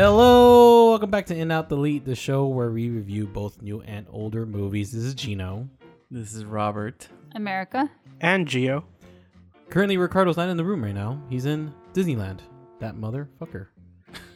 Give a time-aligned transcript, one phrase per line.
[0.00, 4.06] Hello, welcome back to In Out Delete, the show where we review both new and
[4.12, 4.92] older movies.
[4.92, 5.68] This is Gino.
[6.08, 7.08] This is Robert.
[7.34, 7.90] America.
[8.20, 8.84] And Geo.
[9.70, 11.20] Currently, Ricardo's not in the room right now.
[11.28, 12.38] He's in Disneyland.
[12.78, 13.66] That motherfucker.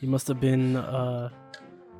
[0.00, 1.29] He must have been uh,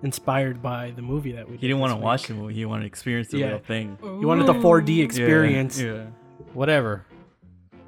[0.03, 1.57] inspired by the movie that we.
[1.57, 2.29] He didn't want to this watch week.
[2.31, 2.55] the movie.
[2.55, 3.47] He wanted to experience the Yeah.
[3.51, 3.97] real thing.
[4.19, 5.81] He wanted the 4D Yeah, experience.
[5.81, 6.07] Yeah.
[6.53, 7.07] Whatever.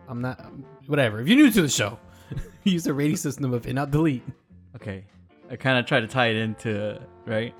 [0.06, 0.41] I'm not.
[0.87, 1.20] Whatever.
[1.20, 1.98] If you're new to the show,
[2.62, 4.23] use the rating system of In Out Delete.
[4.77, 5.06] Okay.
[5.51, 7.55] I kind of try to tie it into right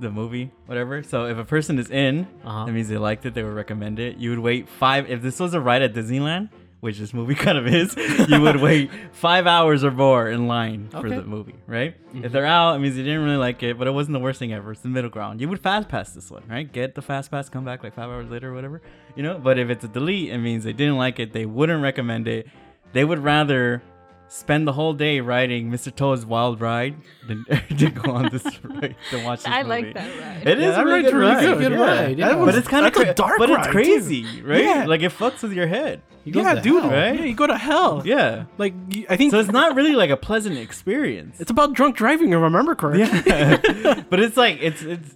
[0.00, 1.02] the movie, whatever.
[1.02, 2.66] So if a person is in, Uh-huh.
[2.66, 3.34] that means they liked it.
[3.34, 4.16] They would recommend it.
[4.16, 5.10] You would wait five.
[5.10, 6.50] If this was a ride at Disneyland,
[6.80, 7.96] which this movie kind of is,
[8.28, 11.96] you would wait five hours or more in line for the movie, right?
[12.14, 14.38] If they're out, it means you didn't really like it, but it wasn't the worst
[14.38, 14.70] thing ever.
[14.70, 15.40] It's the middle ground.
[15.40, 16.70] You would fast pass this one, right?
[16.72, 18.80] Get the fast pass, come back like five hours later or whatever,
[19.16, 19.38] you know.
[19.38, 21.32] But if it's a delete, it means they didn't like it.
[21.32, 22.46] They wouldn't recommend it.
[22.92, 23.82] They would rather
[24.28, 25.94] spend the whole day riding Mr.
[25.94, 27.44] Toad's Wild Ride than
[27.78, 29.68] to go on this ride to watch this I movie.
[29.86, 30.46] like that ride.
[30.48, 31.40] It is Yeah, a really good really ride.
[31.44, 31.58] good.
[31.58, 31.78] Good yeah.
[31.78, 32.28] ride, yeah.
[32.28, 33.70] That But it's kind of that's a dark but it's ride, too.
[33.72, 34.62] crazy, right?
[34.64, 34.84] Yeah.
[34.86, 36.02] Like it fucks with your head.
[36.24, 36.82] He goes Yeah, dude.
[36.82, 36.90] hell.
[36.92, 37.18] right?
[37.18, 38.02] Yeah, you go to hell.
[38.04, 38.44] Yeah.
[38.58, 38.74] Like
[39.08, 41.40] I think So it's not really like a pleasant experience.
[41.40, 43.22] It's about drunk driving, if I remember correctly.
[43.32, 44.02] yeah.
[44.10, 45.14] but it's like it's it's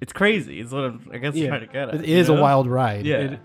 [0.00, 0.60] it's crazy.
[0.60, 1.48] It's what I'm, I guess Yeah.
[1.48, 1.94] trying to get at.
[1.96, 3.04] It is you a wild ride.
[3.04, 3.36] Yeah.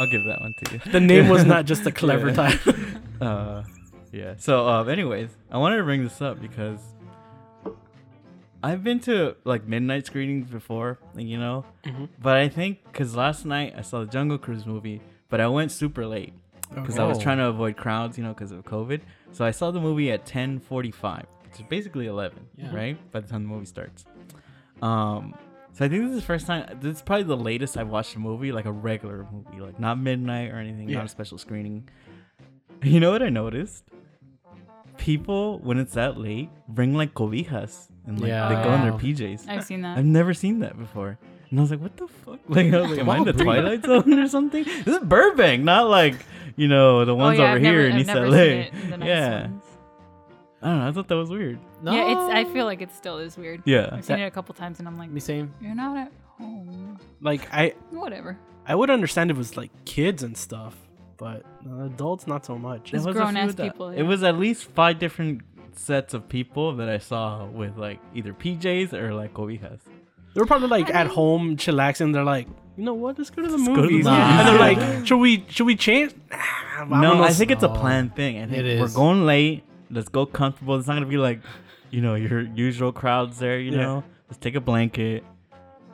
[0.00, 0.80] I'll give that one to you.
[0.92, 2.34] The name was not just a clever Yeah.
[2.34, 2.74] title.
[3.20, 3.62] Uh,
[4.12, 4.34] yeah.
[4.38, 6.80] So, um, anyways, I wanted to bring this up because
[8.62, 12.08] I've been to like midnight screenings before, you know, Mhm.
[12.20, 15.70] but I think because last night I saw the Jungle Cruise movie, but I went
[15.70, 16.32] super late
[16.74, 17.22] because I was Oh.
[17.22, 19.00] trying to avoid crowds, you know, because of COVID.
[19.32, 22.74] So I saw the movie at 10:45, which is basically 11, Yeah.
[22.74, 23.12] right?
[23.12, 24.06] By the time the movie starts.
[24.82, 25.34] Um.
[25.74, 26.78] So I think this is the first time.
[26.80, 29.98] This is probably the latest I've watched a movie, like a regular movie, like not
[29.98, 30.98] midnight or anything, Yeah.
[30.98, 31.88] not a special screening.
[32.82, 33.84] You know what I noticed?
[34.98, 38.48] People, when it's that late, bring like cobijas and like Yeah.
[38.48, 39.48] they go in their PJs.
[39.48, 39.96] I've seen that.
[39.96, 41.18] I've never seen that before.
[41.50, 42.40] And I was like, what the fuck?
[42.48, 44.64] Like, I was like, am I in the Twilight Zone or something?
[44.64, 46.14] This is Burbank, not like,
[46.56, 48.28] you know, the oh, ones oh, yeah, over I've here never, in I've East never
[48.28, 48.36] LA.
[48.36, 49.40] Seen it in the nice yeah.
[49.42, 49.63] ones.
[50.64, 50.88] I don't know.
[50.88, 51.58] I thought that was weird.
[51.82, 51.92] No.
[51.92, 52.34] Yeah, it's.
[52.34, 53.62] I feel like it still is weird.
[53.66, 53.90] Yeah.
[53.92, 55.52] I've seen it a couple times, and I'm like, Me same.
[55.60, 56.98] you're not at home.
[57.20, 58.38] like I, Whatever.
[58.66, 60.74] I would understand if it was like kids and stuff,
[61.18, 62.90] but uh, adults not so much.
[62.90, 65.42] There's There was a grown-ass few that- people, It was at least five different
[65.72, 69.80] sets of people that I saw with like either PJs or like cobijas.
[70.34, 72.12] They were probably like at home chillaxing.
[72.14, 73.18] They're like, you know what?
[73.18, 74.04] Let's go to the Let's go to the movies.
[74.06, 74.18] movies.
[74.18, 76.14] And they're like, should we should we change?
[76.88, 77.38] Nah, No, I vámonos.
[77.38, 78.36] think it's a planned thing.
[78.38, 78.94] I think It we're is.
[78.96, 79.62] going late.
[79.90, 80.76] Let's go comfortable.
[80.76, 81.40] It's not gonna be like,
[81.90, 83.58] you know, your usual crowds there.
[83.58, 83.78] You Yeah.
[83.78, 85.24] know, let's take a blanket.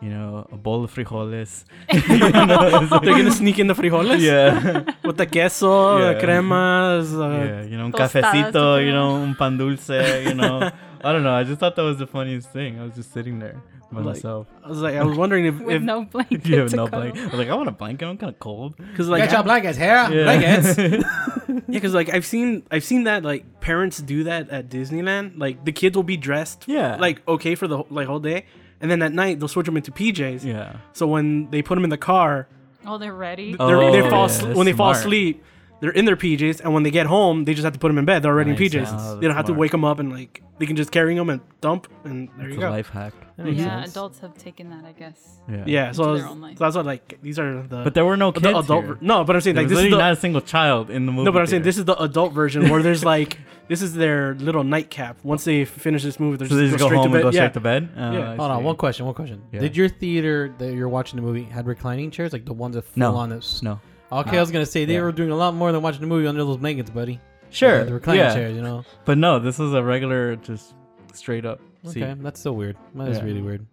[0.03, 1.65] You know, a bowl of frijoles.
[1.93, 2.47] You know,
[2.91, 4.19] like- they're gonna sneak in the frijoles.
[4.21, 6.12] yeah, with the queso, Yeah.
[6.15, 7.12] the cremas.
[7.12, 7.62] Uh, yeah.
[7.65, 8.84] You know, un cafecito.
[8.84, 9.91] You know, un pan dulce.
[10.27, 10.71] You know,
[11.05, 11.34] I don't know.
[11.34, 12.81] I just thought that was the funniest thing.
[12.81, 13.61] I was just sitting there
[13.93, 14.47] by Like, myself.
[14.65, 16.47] I was like, I was wondering if, With if no blanket.
[16.47, 17.00] You have to no cuddle.
[17.12, 17.21] blanket.
[17.21, 18.06] I was like, I want a blanket.
[18.06, 18.77] I'm kind of cold.
[18.78, 20.09] because Like, like Get your blankets here.
[20.11, 20.22] Yeah.
[20.25, 20.78] Blankets.
[20.78, 25.38] yeah, because like I've seen I've seen that like parents do that at Disneyland.
[25.38, 26.97] Like the kids will be dressed Yeah.
[26.97, 28.47] like okay for the like whole day,
[28.81, 30.45] and then at night they'll switch them into PJs.
[30.45, 30.77] yeah.
[30.93, 32.49] So when they put them in the car,
[32.87, 33.55] Oh, they're ready.
[33.61, 35.45] Oh, they're, they oh, fall yeah, asle- that's when they fall asleep.
[35.81, 37.97] They're in their PJs, and when they get home, they just have to put them
[37.99, 38.23] in bed.
[38.23, 38.61] They're already Nice.
[38.61, 38.87] in PJs.
[38.93, 39.59] Oh, they don't that's have to smart.
[39.61, 42.57] wake them up and like they can just carry them and dump, and there It's
[42.57, 42.71] you a go.
[42.71, 43.15] life hack.
[43.39, 43.93] That makes yeah, sense.
[43.93, 45.39] adults have taken that, I guess.
[45.51, 45.65] Yeah.
[45.67, 46.59] Yeah, so, their was- own life.
[46.59, 48.43] so that's what like these are the But there were no kids.
[48.43, 48.85] the adult.
[48.85, 48.95] here.
[48.95, 50.41] ver- no, but I'm saying There like was this is literally the not a single
[50.43, 51.25] child in the movie.
[51.25, 54.35] No, but I'm saying this is the adult version where there's like this is their
[54.35, 55.17] little nightcap.
[55.25, 57.17] Once they finish this movie, they're So they just just go go straight home to
[57.17, 57.41] and go yeah.
[57.41, 57.89] straight to bed.
[57.97, 58.33] Oh, Yeah.
[58.33, 58.65] I Hold on, see.
[58.67, 59.41] one question, one question.
[59.53, 59.61] Yeah.
[59.61, 62.83] Did your theater that you're watching the movie had reclining chairs, like the ones that
[62.83, 63.15] full No.
[63.17, 63.62] on this?
[63.62, 63.81] No.
[64.12, 65.03] Okay, I was gonna say they Yeah.
[65.03, 67.21] were doing a lot more than watching the movie under those blankets, buddy.
[67.50, 67.84] Sure.
[67.84, 68.34] the reclining yeah.
[68.34, 68.84] chairs, you know.
[69.04, 70.75] But no, this was a regular, just
[71.15, 71.60] straight up.
[71.87, 72.76] Okay, that's so weird.
[72.94, 73.25] That is Yeah.
[73.25, 73.66] really weird.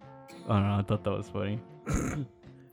[0.49, 0.75] I don't know.
[0.79, 1.59] I thought that was funny.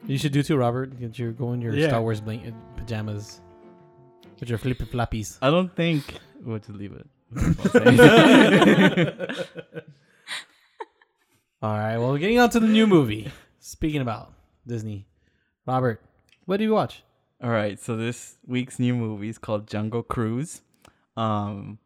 [0.06, 0.98] You should do too, Robert.
[1.00, 1.88] Get your go in your Yeah.
[1.88, 3.40] Star Wars blanket pajamas
[4.38, 5.38] with your flippy floppies.
[5.40, 6.18] I don't think.
[6.42, 7.06] We'll just leave it.
[7.74, 9.16] All I'm saying.
[11.62, 13.32] All right, well, getting on to the new movie.
[13.60, 14.34] Speaking about
[14.66, 15.06] Disney,
[15.66, 16.02] Robert,
[16.44, 17.02] what did you watch?
[17.42, 17.78] All right.
[17.78, 20.62] So this week's new movie is called Jungle Cruise,
[21.16, 21.78] um,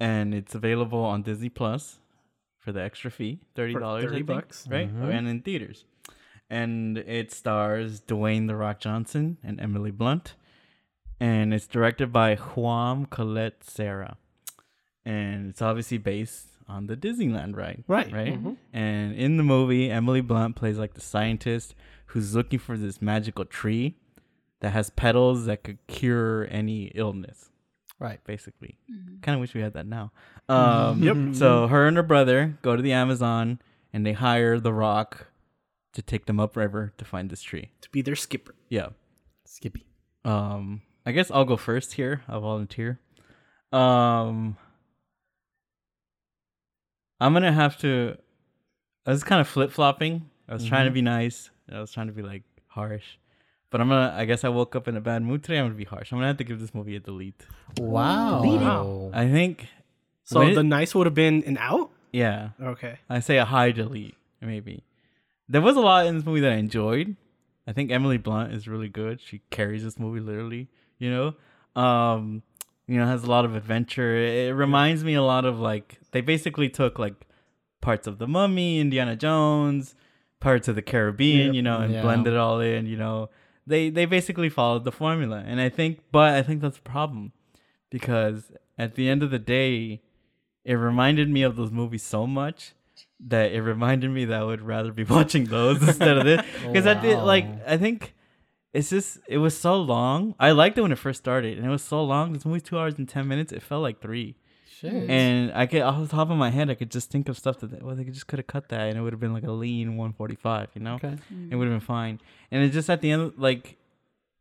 [0.00, 1.98] and it's available on Disney Plus
[2.58, 4.66] for the extra fee, thirty dollars, 30 bucks.
[4.68, 4.92] right?
[4.94, 5.12] Mhm.
[5.12, 5.84] And in theaters.
[6.50, 10.34] And it stars Dwayne the Rock Johnson and Emily Blunt,
[11.18, 14.18] and it's directed by Juan Collet-Serra,
[15.04, 18.12] and it's obviously based on the Disneyland ride, Right.
[18.12, 18.34] Right.
[18.34, 18.56] Mhm.
[18.72, 21.74] And in the movie, Emily Blunt plays like the scientist
[22.06, 23.96] who's looking for this magical tree
[24.62, 27.50] that has petals that could cure any illness.
[27.98, 28.18] Right.
[28.24, 28.78] basically.
[28.90, 29.20] Mm-hmm.
[29.20, 30.10] Kind of wish we had that now.
[30.48, 31.16] Um, Yep.
[31.34, 33.60] So her and her brother go to the Amazon
[33.92, 35.28] and they hire The Rock
[35.92, 37.70] to take them upriver to find this tree.
[37.82, 38.54] To be their skipper.
[38.68, 38.88] Yeah.
[39.44, 39.86] Skippy.
[40.24, 42.22] Um, I guess I'll go first here.
[42.28, 42.98] I'll volunteer.
[43.72, 44.56] Um,
[47.20, 48.16] I'm gonna have to.
[49.06, 50.28] I was kind of flip flopping.
[50.48, 51.50] I was trying to be nice.
[51.70, 53.16] I was trying to be like harsh,
[53.72, 54.14] but I'm gonna.
[54.16, 55.58] I guess I woke up in a bad mood today.
[55.58, 56.12] I'm gonna be harsh.
[56.12, 57.42] I'm gonna have to give this movie a delete.
[57.78, 58.42] Wow.
[58.44, 59.10] Wow.
[59.12, 59.66] I think.
[60.24, 61.90] So when it- the nice would have been an out?
[62.12, 62.98] yeah, Okay.
[63.10, 64.84] I say a high delete maybe.
[65.48, 67.16] There was a lot in this movie that I enjoyed.
[67.66, 69.20] I think Emily Blunt is really good.
[69.20, 70.68] She carries this movie literally.
[70.98, 72.42] You know, um,
[72.86, 74.16] you know, has a lot of adventure.
[74.16, 77.14] It reminds me a lot of like they basically took like
[77.80, 79.94] parts of the Mummy, Indiana Jones,
[80.40, 81.54] parts of the Caribbean, Yep.
[81.54, 82.02] you know, and Yeah.
[82.02, 82.86] blended it all in.
[82.86, 83.30] You know,
[83.66, 87.32] they they basically followed the formula, and I think, but I think that's a problem
[87.90, 90.00] because at the end of the day,
[90.64, 92.72] it reminded me of those movies so much
[93.20, 96.44] that it reminded me that I would rather be watching those instead of this.
[96.66, 98.14] Because I did like I think
[98.72, 100.34] it's just it was so long.
[100.40, 102.32] I liked it when it first started, and it was so long.
[102.32, 103.52] This movie's two hours and ten minutes.
[103.52, 104.36] It felt like three.
[104.82, 105.08] Shit.
[105.08, 107.60] And I could off the top of my head, I could just think of stuff
[107.60, 109.52] that well they just could have cut that, and it would have been like a
[109.52, 110.68] lean one forty five.
[110.74, 111.16] You know, okay.
[111.32, 111.52] Mm.
[111.52, 112.20] it would have been fine.
[112.50, 113.76] And it just at the end, like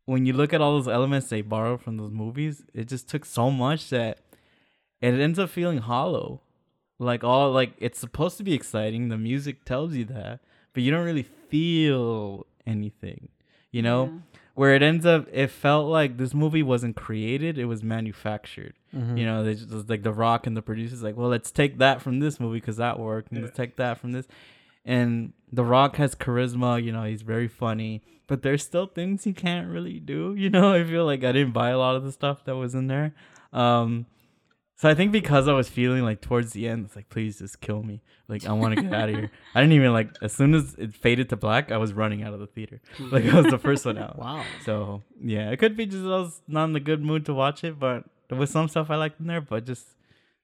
[0.05, 3.23] when you look at all those elements they borrowed from those movies, it just took
[3.23, 4.17] so much that
[4.99, 6.41] it ends up feeling hollow.
[6.97, 9.09] Like all like it's supposed to be exciting.
[9.09, 10.39] The music tells you that,
[10.73, 13.29] but you don't really feel anything.
[13.71, 14.39] You know, Yeah.
[14.55, 18.73] where it ends up, it felt like this movie wasn't created; it was manufactured.
[18.95, 19.17] Mm-hmm.
[19.17, 22.01] You know, they just like The Rock and the producers, like, well, let's take that
[22.01, 24.27] from this movie because that worked, and let's take that from this.
[24.83, 26.83] And The Rock has charisma.
[26.83, 30.35] You know, he's very funny, but there's still things he can't really do.
[30.37, 32.75] You know, I feel like I didn't buy a lot of the stuff that was
[32.75, 33.13] in there.
[33.53, 34.05] Um,
[34.81, 37.61] so I think because I was feeling like towards the end, it's like, please just
[37.61, 38.01] kill me.
[38.27, 39.29] Like I want to get out of here.
[39.53, 42.33] I didn't even like as soon as it faded to black, I was running out
[42.33, 42.81] of the theater.
[42.99, 44.17] Like I was the first one out.
[44.21, 44.43] Wow.
[44.65, 47.63] So yeah, it could be just I was not in the good mood to watch
[47.63, 49.85] it, but there was some stuff I liked in there, but just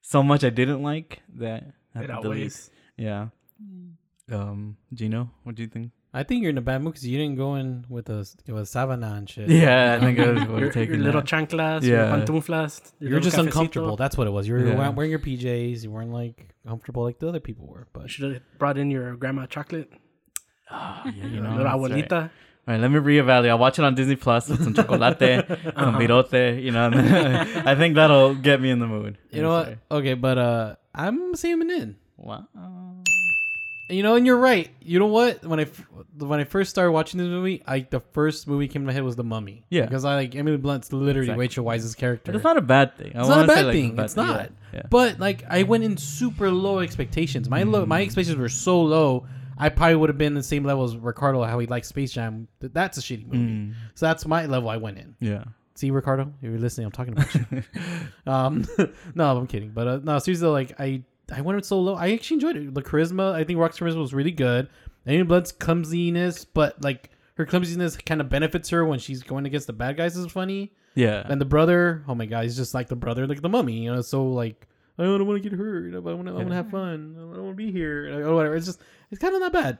[0.01, 1.63] so much I didn't like that
[1.95, 2.25] I had It to delete.
[2.25, 2.69] outweighs.
[2.97, 3.27] Yeah.
[4.31, 5.91] Um, Gino, what do you think?
[6.13, 8.17] I think you're in a bad mood because you didn't go in with a
[8.47, 9.49] with savana and shit.
[9.49, 11.89] Yeah, I think I was Your, going to your take little chanclas, Yeah.
[12.17, 12.91] your pantuflas.
[12.99, 13.45] your You were little just cafecito.
[13.45, 13.95] uncomfortable.
[13.95, 14.47] That's what it was.
[14.47, 14.75] You were Yeah.
[14.77, 15.83] wearing- wearing your PJs.
[15.83, 17.87] You weren't like comfortable like the other people were.
[17.93, 19.91] But You should have brought in your grandma chocolate.
[20.71, 22.31] yeah, you Your know, little that's right.
[22.67, 23.49] All right, let me reevaluate.
[23.49, 26.89] I'll watch it on Disney Plus with some chocolate, some virote, you know.
[27.65, 29.17] I think that'll get me in the mood.
[29.31, 29.77] you know what?
[29.89, 31.95] Okay, but uh, I'm saying in.
[32.17, 32.45] Wow.
[33.89, 34.69] You know, and you're right.
[34.81, 35.45] You know what?
[35.45, 35.87] When I f-
[36.17, 39.03] when I first started watching this movie, I the first movie came to my head
[39.03, 39.63] was The Mummy.
[39.69, 39.83] Yeah.
[39.85, 41.39] because I like Emily Blunt's literally Exactly.
[41.39, 42.33] Rachel Weisz's character.
[42.33, 43.13] But it's not a bad thing.
[43.15, 43.95] I It's not a say, bad like, thing.
[43.95, 44.41] bad It's not.
[44.41, 44.81] Yeah, yeah.
[44.89, 47.49] But like I went in super low expectations.
[47.49, 47.87] My low, Mm.
[47.87, 49.25] my expectations were so low.
[49.59, 52.47] I probably would have been the same level as Ricardo how he likes Space Jam.
[52.59, 53.37] That's a shitty movie.
[53.37, 55.15] Mm, So that's my level I went in.
[55.19, 55.43] yeah.
[55.75, 57.63] See, Ricardo, if you're listening, I'm talking about you.
[58.25, 58.65] um,
[59.15, 59.69] no, I'm kidding.
[59.69, 61.93] But uh, no, seriously, like I, I went in so low.
[61.93, 62.73] I actually enjoyed it.
[62.73, 64.69] The charisma, I think Rock's charisma was really good.
[65.05, 69.67] Amy Blunt's clumsiness, but like her clumsiness kind of benefits her when she's going against
[69.67, 70.17] the bad guys.
[70.17, 70.73] Is funny.
[70.95, 71.21] Yeah.
[71.29, 73.73] And the brother, oh my god, he's just like the brother, like the mummy.
[73.83, 75.93] You know, so like I don't want to get hurt.
[75.93, 77.13] I want to, I want to have fun.
[77.15, 78.27] I don't want to be here.
[78.27, 78.55] Or whatever.
[78.55, 79.77] It's just, it's kind of not bad.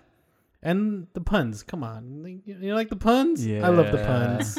[0.63, 3.45] And the puns, come on, Like, you know, like the puns.
[3.45, 3.65] Yeah.
[3.65, 4.57] I love the puns.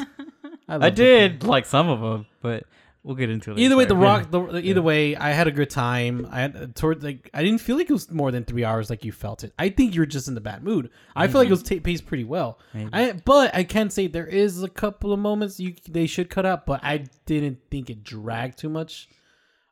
[0.67, 2.63] I, love I the did like some of them, but
[3.03, 3.59] we'll get into it.
[3.59, 4.29] Either way, the rock.
[4.31, 6.27] The, either way, I had a good time.
[6.31, 9.03] I had toward like I didn't feel like it was more than three hours like
[9.03, 9.53] you felt it.
[9.59, 10.89] I think you're just in the bad mood.
[11.15, 12.59] I feel like it was ta paced pretty well.
[12.73, 12.89] Maybe.
[12.93, 16.45] I, but I can say there is a couple of moments you they should cut
[16.45, 19.09] out, but I didn't think it dragged too much.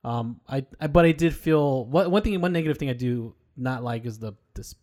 [0.04, 3.36] Um, I, I but I did feel what one thing one negative thing I do
[3.56, 4.78] not like is the this the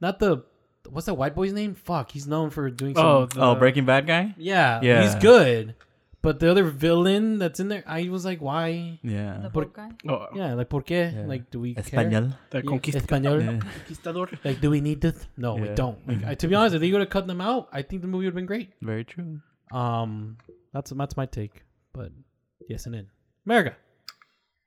[0.00, 0.44] not the
[0.88, 1.74] what's that white boy's name?
[1.74, 2.94] Fuck, he's known for doing.
[2.94, 4.34] Some, Oh, the, oh, Breaking Bad guy.
[4.38, 5.02] yeah, Yeah.
[5.02, 5.74] he's good.
[6.22, 8.98] But the other villain that's in there, I was like, why?
[9.02, 9.38] Yeah.
[9.42, 9.88] The Por- guy.
[10.06, 11.14] oh, Yeah, like por qué?
[11.14, 11.24] Yeah.
[11.26, 11.82] Like, do we care?
[11.84, 12.36] Español.
[12.50, 13.40] the Yeah, conquist- Español.
[13.42, 13.58] Yeah.
[13.60, 14.28] conquistador.
[14.44, 15.26] Like, do we need this?
[15.38, 15.96] No, we don't.
[16.06, 18.08] Like, I, to be honest, if they would have cut them out, I think the
[18.08, 18.68] movie would have been great.
[18.82, 19.40] Very true.
[19.72, 20.36] Um,
[20.74, 21.64] that's that's my take.
[21.94, 22.12] But
[22.68, 23.06] yes and in
[23.46, 23.76] America,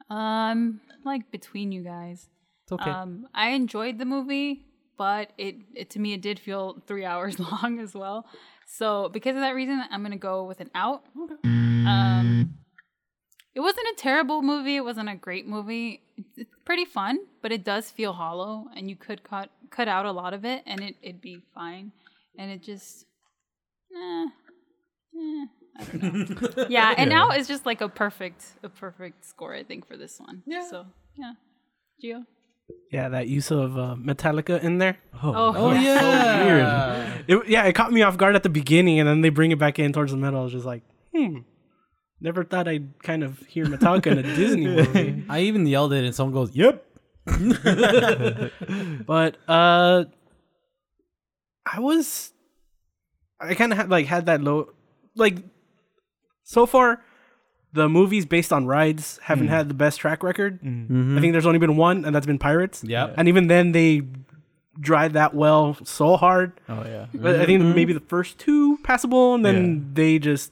[0.09, 2.29] Um, like between you guys.
[2.63, 2.89] it's okay.
[2.89, 4.65] Um, I enjoyed the movie,
[4.97, 8.25] but it, it to me it did feel three hours long as well.
[8.67, 11.03] So because of that reason, I'm gonna go with an out.
[11.43, 12.55] Um,
[13.53, 14.77] it wasn't a terrible movie.
[14.77, 16.01] It wasn't a great movie.
[16.17, 20.05] It's, it's pretty fun, but it does feel hollow, and you could cut cut out
[20.05, 21.91] a lot of it, and it it'd be fine.
[22.37, 23.05] And it just,
[23.95, 24.25] eh,
[25.15, 25.45] Eh,
[25.79, 26.65] I don't know.
[26.69, 30.19] yeah, and now it's just like a perfect, a perfect score, I think, for this
[30.19, 30.43] one.
[30.45, 30.67] Yeah.
[30.69, 30.85] So
[31.15, 31.33] yeah,
[32.03, 32.25] Gio.
[32.91, 34.97] Yeah, that use of uh, Metallica in there.
[35.21, 37.09] Oh, Oh yeah.
[37.27, 39.57] It, yeah, it caught me off guard at the beginning, and then they bring it
[39.59, 40.41] back in towards the middle.
[40.41, 40.83] I was just like,
[41.15, 41.39] hmm.
[42.19, 45.23] Never thought I'd kind of hear Metallica in a Disney movie.
[45.29, 46.85] I even yelled it, and someone goes, "Yep."
[49.05, 50.05] But uh,
[51.65, 52.31] I was,
[53.39, 54.69] I kind of had like had that low,
[55.15, 55.37] like,
[56.43, 57.01] so far,
[57.73, 60.59] the movies based on rides haven't had the best track record.
[60.63, 62.83] I think there's only been one, and that's been Pirates.
[62.83, 63.15] Yep.
[63.17, 64.03] and even then they
[64.79, 66.53] dried that well so hard.
[66.69, 67.05] Oh yeah.
[67.13, 70.51] But I think maybe the first two passable, and then they just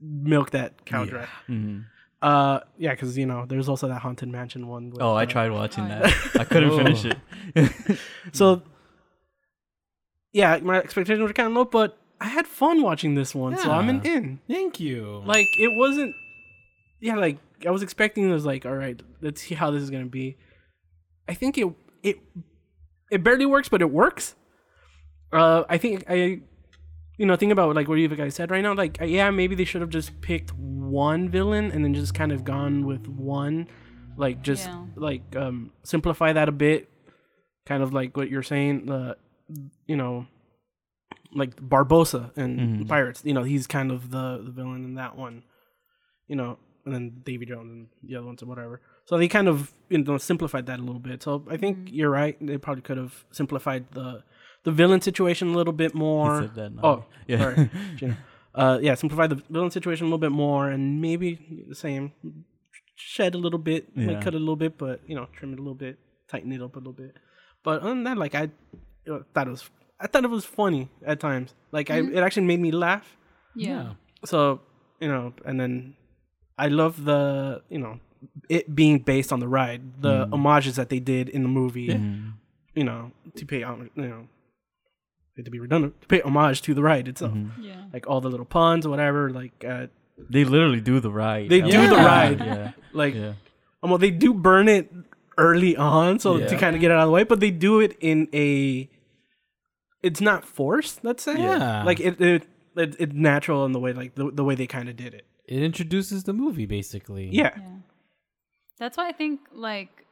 [0.00, 1.26] milked that cow dry.
[1.48, 1.84] Mhm.
[2.20, 4.90] Uh, yeah, because you know there's also that haunted mansion one.
[4.90, 6.04] with, Oh, I uh, tried watching that.
[6.38, 7.18] I couldn't finish it.
[8.32, 8.62] So,
[10.32, 13.70] yeah, my expectations were kind of low, but I had fun watching this one, so
[13.70, 14.38] I'm an in.
[14.48, 15.22] Thank you.
[15.26, 16.14] Like it wasn't,
[17.02, 18.28] yeah, like I was expecting.
[18.28, 20.36] It was like, all right, let's see how this is gonna be.
[21.28, 21.68] I think it
[22.02, 22.18] it
[23.10, 24.34] it barely works, but it works.
[25.32, 26.40] Uh, I think I,
[27.18, 28.74] you know, think about like what you guys said right now.
[28.74, 32.44] Like, yeah, maybe they should have just picked one villain and then just kind of
[32.44, 33.68] gone with one,
[34.16, 34.84] like just Yeah.
[34.96, 36.88] like um simplify that a bit,
[37.66, 38.90] kind of like what you're saying.
[38.90, 39.14] Uh,
[39.86, 40.26] you know,
[41.34, 42.88] like Barbossa and Mhm.
[42.88, 43.22] Pirates.
[43.24, 45.44] You know, he's kind of the the villain in that one.
[46.28, 48.80] You know, and then Davy Jones and the other ones and whatever.
[49.04, 51.22] So they kind of you know simplified that a little bit.
[51.22, 52.36] So I think you're right.
[52.40, 54.22] They probably could have simplified the
[54.64, 56.42] the villain situation a little bit more.
[56.42, 57.04] said that, not oh.
[57.26, 57.38] Yeah.
[57.38, 57.70] sorry,
[58.54, 62.12] Uh, yeah, simplify the villain situation a little bit more, and maybe the same
[62.94, 64.08] shed a little bit, Yeah.
[64.08, 65.98] like cut a little bit, but you know, trim it a little bit,
[66.28, 67.16] tighten it up a little bit.
[67.64, 68.50] But other than that, like I
[69.10, 71.54] uh, thought it was, I thought it was funny at times.
[71.72, 73.16] Like I, it actually made me laugh.
[73.56, 73.94] Yeah.
[74.24, 74.60] So
[75.00, 75.94] you know, and then
[76.62, 77.98] I love the you know
[78.48, 81.90] it being based on the ride, the homages that they did in the movie.
[82.74, 84.28] You know, to pay you know,
[85.44, 87.36] to be redundant, to pay homage to the ride itself.
[87.60, 87.82] Yeah.
[87.92, 89.30] Like all the little puns or whatever.
[89.30, 89.86] Like uh,
[90.30, 91.50] They literally do the ride.
[91.50, 92.38] They do was the ride.
[92.40, 92.72] Yeah.
[92.92, 93.34] like Yeah.
[93.82, 94.90] um, well, they do burn it
[95.36, 97.24] early on, so to kind of get it out of the way.
[97.24, 98.88] But they do it in a.
[100.02, 101.04] It's not forced.
[101.04, 101.36] Let's say.
[101.38, 101.82] Yeah.
[101.84, 102.20] Like it.
[102.20, 105.12] it it, it's natural in the way like the, the way they kind of did
[105.14, 105.26] it.
[105.52, 107.28] It introduces the movie basically.
[107.28, 107.50] Yeah.
[107.56, 107.62] Yeah.
[108.78, 110.06] That's why I think like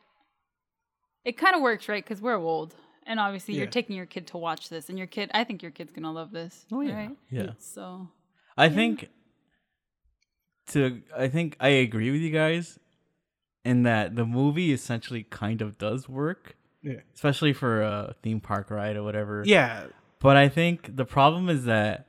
[1.24, 2.04] it kind of works, right?
[2.04, 2.74] Because we're old,
[3.06, 5.70] and obviously you're taking your kid to watch this, and your kid, I think your
[5.70, 6.66] kid's gonna love this.
[6.70, 6.94] Oh, yeah.
[6.94, 7.16] Right?
[7.30, 7.50] Yeah.
[7.58, 8.08] So
[8.56, 9.08] I think
[10.68, 12.78] to I think I agree with you guys
[13.64, 17.00] in that the movie essentially kind of does work, Yeah.
[17.14, 19.42] especially for a theme park ride or whatever.
[19.46, 19.86] Yeah.
[20.20, 22.06] But I think the problem is that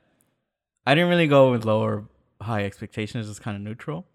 [0.86, 2.08] I didn't really go with low or
[2.42, 4.06] high expectations, is just kind of neutral.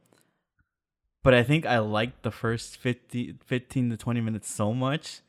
[1.24, 5.22] But I think I liked the first 50, 15 to 20 minutes so much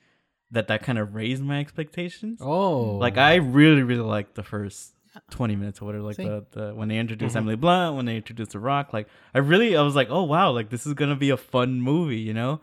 [0.50, 2.40] that that kind of raised my expectations.
[2.40, 2.96] Oh.
[2.96, 4.92] Like I really, really liked the first
[5.30, 6.04] twenty minutes or whatever.
[6.04, 8.92] Like the, the when they introduced Emily Blunt, when they introduced The Rock.
[8.92, 11.80] Like I really, I was like, oh wow, like this is gonna be a fun
[11.80, 12.60] movie, you know.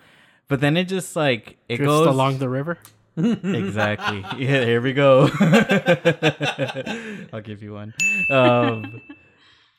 [0.47, 2.77] But then it just like it Drifts goes along the river.
[3.17, 4.25] exactly.
[4.37, 5.29] Yeah, here we go.
[7.33, 7.93] I'll give you one.
[8.29, 9.01] Um,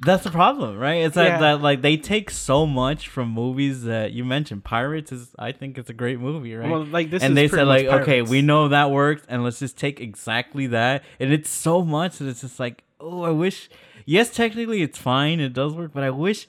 [0.01, 1.05] that's the problem, right?
[1.05, 1.39] It's that, Yeah.
[1.39, 4.63] that like they take so much from movies that you mentioned.
[4.65, 6.71] Pirates is, I think, it's a great movie, right?
[6.71, 9.43] Well, like this and is they said much like, okay, we know that worked, and
[9.43, 11.03] let's just take exactly that.
[11.19, 13.71] And it's so much that it's just like, oh, I wish.
[14.05, 16.47] Yes, technically it's fine, it does work, but I wish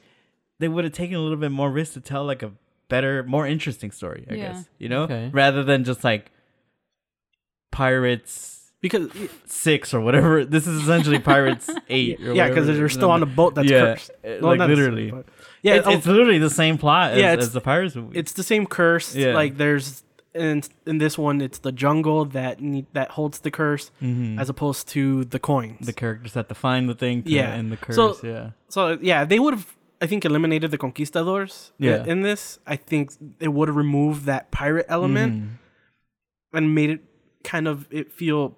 [0.59, 2.51] they would have taken a little bit more risk to tell like a
[2.89, 4.25] better, more interesting story.
[4.29, 4.41] I Yeah.
[4.53, 5.29] guess you know, Okay.
[5.33, 6.31] rather than just like
[7.71, 9.10] Pirates because
[9.46, 10.46] six or whatever.
[10.55, 12.19] This is essentially Pirates eight.
[12.22, 14.12] Or yeah, because they're still on a boat that's Yeah, cursed.
[14.24, 15.12] uh, Well, like literally.
[15.12, 15.25] but-
[15.63, 18.17] yeah, it's, oh, it's literally the same plot as, Yeah, it's- as the Pirates movie.
[18.19, 19.15] it's the same curse.
[19.15, 19.34] Yeah.
[19.34, 20.03] Like there's
[20.36, 24.39] in in this one, it's the jungle that need, that holds the curse, Mhm.
[24.39, 25.86] as opposed to the coins.
[25.88, 27.53] the characters have to find the thing to Yeah.
[27.53, 27.96] end the curse.
[27.96, 28.51] So- yeah.
[28.69, 29.75] so yeah, they would have.
[30.00, 31.72] I think eliminated the conquistadors.
[31.79, 32.05] Yeah.
[32.05, 35.50] In this, I think it would have removed that pirate element Mhm.
[36.53, 37.01] and made it
[37.43, 38.55] kind of it feel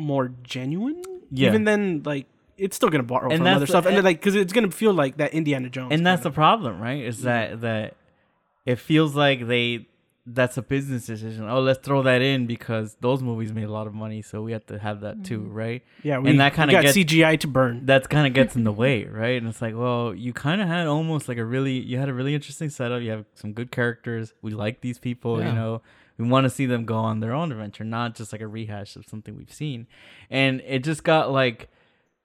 [0.00, 1.02] more genuine.
[1.30, 1.48] Yeah.
[1.48, 2.26] Even then, like
[2.58, 4.70] it's still gonna borrow And from other the- stuff, and and- like because it's gonna
[4.70, 5.92] feel like that Indiana Jones.
[5.92, 6.34] and that's the kinda.
[6.34, 7.02] problem, right?
[7.04, 7.94] Is that that
[8.66, 9.86] it feels like they
[10.26, 11.48] that's a business decision.
[11.48, 14.52] Oh, let's throw that in because those movies made a lot of money, so we
[14.52, 15.52] have to have that too, mm-hmm.
[15.54, 15.82] right?
[16.02, 17.86] yeah, we, and that kinda got gets- CGI to burn.
[17.86, 19.40] That kind of gets in the way, right?
[19.40, 22.14] And it's like, well, you kind of had almost like a really, you had a
[22.14, 23.02] really interesting setup.
[23.02, 24.34] You have some good characters.
[24.42, 25.48] We like these people, Yeah.
[25.48, 25.82] you know.
[26.20, 28.94] We want to see them go on their own adventure, not just like a rehash
[28.96, 29.86] of something we've seen.
[30.28, 31.68] And it just got like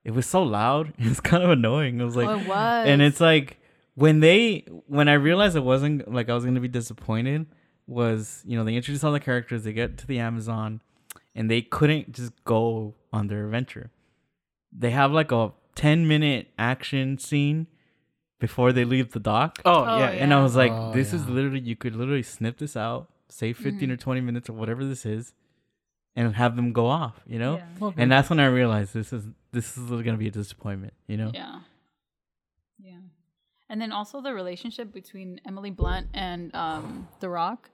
[0.03, 0.93] it was so loud.
[0.99, 1.99] It's kind of annoying.
[1.99, 2.87] It was like, oh, it was.
[2.87, 3.57] and it's like
[3.95, 7.45] when they when I realized it wasn't like I was gonna be disappointed
[7.87, 10.81] was you know they introduce all the characters, they get to the Amazon,
[11.33, 13.91] and they couldn't just go on their adventure.
[14.77, 17.67] They have like a ten minute action scene
[18.39, 19.59] before they leave the dock.
[19.63, 20.11] Oh, Oh, yeah.
[20.11, 20.23] yeah.
[20.23, 23.09] And I was like, Oh, this is oh, literally you could literally snip this out,
[23.35, 23.91] say 15 Mm-hmm.
[23.91, 25.33] or 20 minutes or whatever this is,
[26.15, 27.57] and have them go off, you know?
[27.81, 27.91] Yeah.
[27.97, 31.31] And that's when I realized this is this is gonna be a disappointment, you know?
[31.33, 31.59] Yeah.
[32.79, 32.97] Yeah.
[33.69, 37.69] And then also the relationship between Emily Blunt and um, The Rock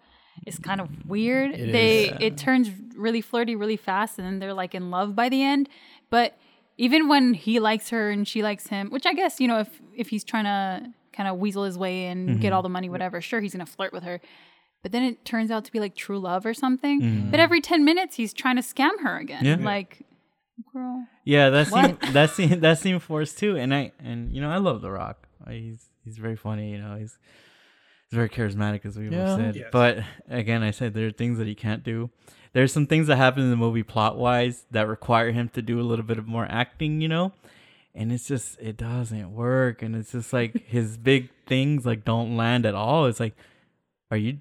[0.47, 1.51] is kind of weird.
[1.51, 2.17] It they is.
[2.19, 5.69] it turns really flirty really fast and then they're like in love by the end.
[6.09, 6.37] But
[6.77, 9.69] even when he likes her and she likes him, which I guess, you know, if
[9.95, 13.19] if he's trying to kind of weasel his way and get all the money whatever,
[13.21, 14.21] sure he's going to flirt with her.
[14.83, 17.27] But then it turns out to be like true love or something.
[17.29, 19.45] But every 10 minutes he's trying to scam her again.
[19.45, 19.55] Yeah.
[19.59, 19.99] Like
[20.73, 21.05] girl.
[21.23, 22.13] Yeah, that seemed What?
[22.13, 23.57] that seemed that seemed forced too.
[23.57, 25.27] And I and you know I love The Rock.
[25.45, 26.71] Uh, He's he's very funny.
[26.71, 27.17] You know he's
[28.09, 29.35] he's very charismatic as we've Yeah.
[29.35, 29.55] said.
[29.55, 29.69] Yes.
[29.71, 32.09] But again, I said there are things that he can't do.
[32.53, 35.79] There's some things that happen in the movie plot wise that require him to do
[35.79, 37.01] a little bit of more acting.
[37.01, 37.33] You know.
[37.93, 42.37] And it's just it doesn't work, and it's just like his big things like don't
[42.37, 43.05] land at all.
[43.07, 43.35] It's like,
[44.09, 44.39] are you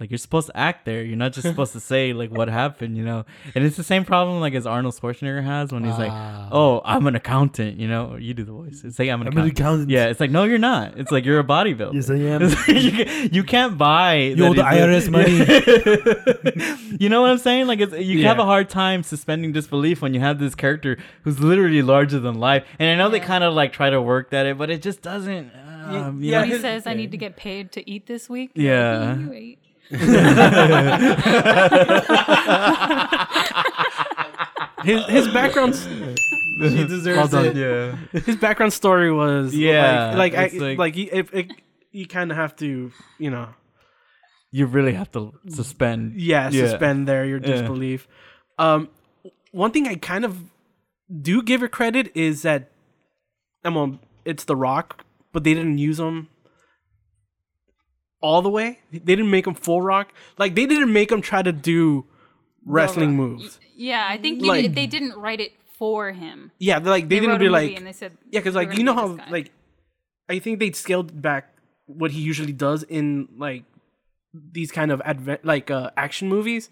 [0.00, 1.02] like you're supposed to act there.
[1.02, 3.24] You're not just supposed to say like what happened, you know.
[3.54, 6.48] And it's the same problem like as Arnold Schwarzenegger has when he's like, Ah.
[6.52, 8.16] "Oh, I'm an accountant," you know.
[8.16, 8.82] You do the voice.
[8.84, 9.58] It's like I'm an I'm an accountant.
[9.58, 9.90] accountant.
[9.90, 10.98] Yeah, it's like no, you're not.
[10.98, 11.94] It's like you're a bodybuilder.
[11.94, 12.42] Yes, I am.
[12.68, 14.14] Like, you, can, you can't buy.
[14.14, 16.96] You owe the IRS money.
[17.00, 17.66] you know what I'm saying?
[17.66, 21.40] Like it's, you have a hard time suspending disbelief when you have this character who's
[21.40, 22.64] literally larger than life.
[22.78, 25.02] And I know they kind of like try to work at it, but it just
[25.02, 25.50] doesn't.
[25.84, 29.16] Um, you yeah, he says, "I need to get paid to eat this week." Yeah.
[34.84, 37.56] His his background She deserves Well it.
[37.56, 37.96] yeah.
[38.20, 41.50] his background story was Yeah, like like I, like- like, you, if it,
[41.92, 43.48] you kind of have to you know
[44.50, 46.14] You really have to suspend.
[46.20, 46.68] yeah, Yeah.
[46.68, 47.46] suspend there your Yeah.
[47.52, 48.06] disbelief.
[48.58, 48.88] Um,
[49.52, 50.36] one thing I kind of
[51.10, 52.70] do give it credit is that,
[53.64, 56.28] I mean, it's The Rock, but they didn't use him
[58.20, 58.80] all the way.
[58.92, 60.12] They didn't make him full rock.
[60.38, 62.06] Like they didn't make him try to do
[62.64, 63.58] wrestling moves.
[63.76, 66.50] Yeah, I think Like- did- they didn't write it for him.
[66.58, 68.94] Yeah, like they, They didn't be like and they said, yeah, because like you know
[68.94, 69.52] how like
[70.28, 71.54] I think they scaled back
[71.86, 73.64] what he usually does in like
[74.34, 76.68] these kind of advent like uh action movies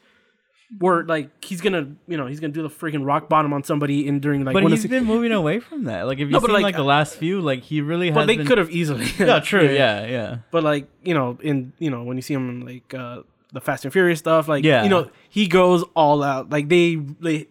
[0.79, 4.07] where like he's gonna you know he's gonna do the freaking rock bottom on somebody
[4.07, 6.07] in during like but one of he's the- been moving away from that.
[6.07, 8.15] Like if you No, see but, like, like, the last few, like he really has.
[8.15, 9.69] but they been- could have easily Yeah, true.
[9.73, 10.39] Yeah, yeah.
[10.51, 13.61] but like you know in you know when you see him in like uh the
[13.61, 14.83] fast and furious stuff like Yeah.
[14.83, 17.47] you know he goes all out like they they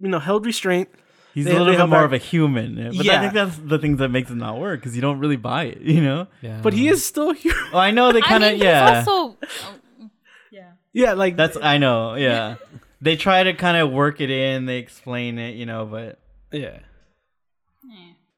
[0.00, 0.88] you know held restraint
[1.34, 2.76] He's They- a little bit more that- of a human.
[2.96, 5.34] But I think that's the things that makes it not work because you don't really
[5.36, 5.80] buy it.
[5.82, 6.28] You know.
[6.40, 6.60] Yeah.
[6.62, 9.02] but he is still here Oh, I know they kind of mean, yeah.
[9.04, 9.36] also.
[10.94, 11.08] Yeah.
[11.08, 12.14] yeah like That's I know.
[12.14, 12.56] Yeah.
[13.02, 14.64] they try to kind of work it in.
[14.64, 15.56] They explain it.
[15.56, 16.18] You know, but
[16.50, 16.78] yeah.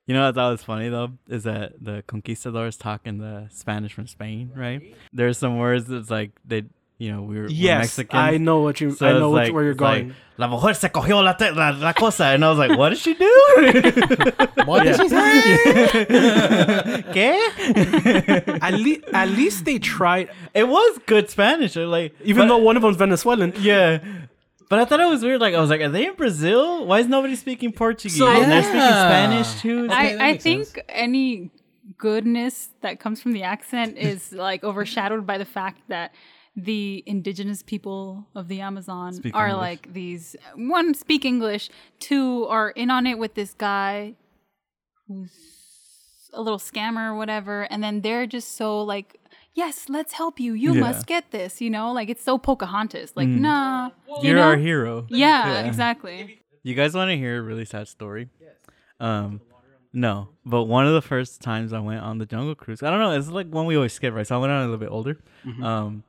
[0.06, 3.48] You know what I thought was funny though is that the conquistadors talk in the
[3.50, 4.94] Spanish from Spain, right?
[5.12, 6.62] There's some words that's like they,
[6.98, 8.18] you know, we were, we're yes Mexicans.
[8.18, 8.90] I know what you.
[8.92, 11.50] So I know like, where you're it's like, going La mujer se cogió la, te-
[11.52, 13.24] la, la cosa, and I was like, what did she do?
[14.66, 15.42] What did she say?
[17.14, 18.58] ¿Qué?
[18.62, 21.76] at least at least they tried it was good Spanish.
[21.76, 23.98] Uh, like, even but- though one of them's Venezuelan yeah.
[24.68, 25.40] But I thought it was weird.
[25.40, 26.84] Like I was like, are they in Brazil?
[26.86, 28.18] Why is nobody speaking Portuguese?
[28.18, 29.88] So- and they're speaking Spanish too.
[29.90, 30.84] I, I think sense.
[30.88, 31.50] any
[31.98, 36.12] goodness that comes from the accent is like overshadowed by the fact that
[36.56, 39.60] the indigenous people of the Amazon Speak are English.
[39.60, 41.68] like these one speak English,
[42.00, 44.14] two are in on it with this guy
[45.06, 45.30] who's
[46.32, 49.18] a little scammer or whatever, and then they're just so like
[49.54, 50.52] Yes, let's help you.
[50.52, 50.80] You Yeah.
[50.80, 51.62] must get this.
[51.62, 53.12] You know, like it's so Pocahontas.
[53.16, 53.88] Like, nah.
[54.20, 54.42] you You're know?
[54.42, 55.06] our hero.
[55.08, 56.40] Yeah, exactly.
[56.62, 58.28] You guys want to hear a really sad story?
[59.00, 59.40] Um,
[59.94, 62.98] no, but one of the first times I went on the Jungle Cruise, I don't
[62.98, 63.12] know.
[63.12, 64.26] It's like one we always skip, right?
[64.26, 65.18] So I went on a little bit older.
[65.62, 66.02] Um,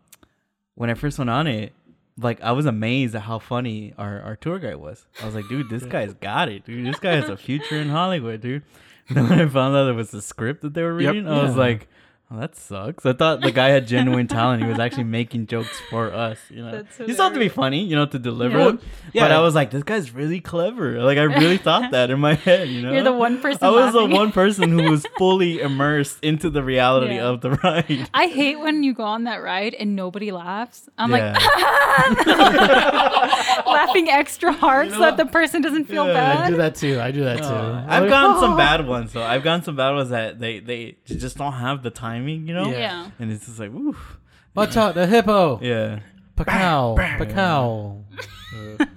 [0.78, 1.74] when I first went on it,
[2.20, 5.06] like I was amazed at how funny our, our tour guide was.
[5.22, 6.86] I was like, dude, this guy's got it, dude.
[6.88, 8.64] This guy has a future in Hollywood, dude.
[9.10, 11.14] And then when I found out it was the script that they were Yep.
[11.14, 11.88] reading, I was like,
[12.30, 13.06] Oh, that sucks.
[13.06, 14.62] I thought the guy had genuine talent.
[14.62, 16.38] He was actually making jokes for us.
[16.50, 17.86] You know, That's he's thought to be funny.
[17.86, 18.66] You know, to deliver Yeah.
[18.66, 18.80] them.
[19.14, 21.02] But I was like, this guy's really clever.
[21.02, 22.68] Like I really thought that in my head.
[22.68, 23.60] You know, You're the one person.
[23.64, 27.28] I was the one person who was fully immersed into the reality Yeah.
[27.30, 28.10] of the ride.
[28.14, 30.90] I hate when you go on that ride and nobody laughs.
[30.98, 31.32] I'm Yeah.
[31.32, 32.28] like
[33.68, 37.00] laughing extra hard so that the person doesn't feel Yeah, I do that too.
[37.00, 37.44] I do that too.
[37.46, 39.24] Uh, I've gotten some bad ones though.
[39.24, 42.48] I've gotten some bad ones that they they just don't have the timing.
[42.48, 42.70] You know.
[42.70, 42.78] Yeah.
[42.78, 43.12] Yeah.
[43.20, 44.18] And it's just like, oof.
[44.56, 45.60] Watch out, the hippo.
[45.62, 46.00] Yeah.
[46.36, 46.98] Pacow.
[46.98, 48.04] Pacow.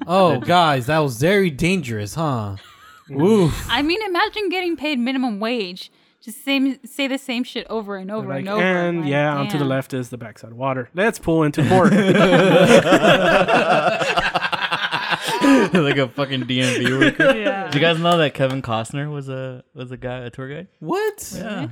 [0.06, 2.56] oh, guys, that was very dangerous, huh?
[3.08, 3.22] Mm.
[3.22, 3.66] Oof.
[3.68, 5.90] I mean, imagine getting paid minimum wage.
[6.22, 8.62] Just same say the same shit over and over Like, and over.
[8.62, 9.68] and like, yeah, onto the damn.
[9.68, 10.90] left is the backside of water.
[10.94, 11.92] Let's pull into port.
[11.92, 12.04] like
[15.96, 17.34] a fucking DMV worker.
[17.36, 17.64] Yeah.
[17.64, 20.68] Did you guys know that Kevin Costner was a was a guy a tour guide?
[20.78, 21.32] What?
[21.34, 21.68] Yeah.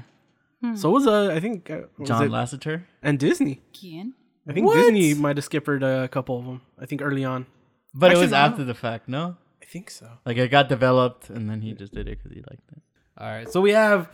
[0.74, 2.84] So was uh, I think uh, was John it- Lasseter.
[3.02, 3.60] and Disney.
[3.74, 4.14] Again?
[4.48, 4.74] I think What?
[4.76, 6.62] Disney might have skippered a couple of them.
[6.80, 7.46] I think early on.
[7.94, 8.36] But Actually, it was no.
[8.38, 9.36] after the fact, no?
[9.62, 10.08] I think so.
[10.24, 12.82] Like it got developed and then he just did it because he liked it.
[13.18, 14.08] All right, so we have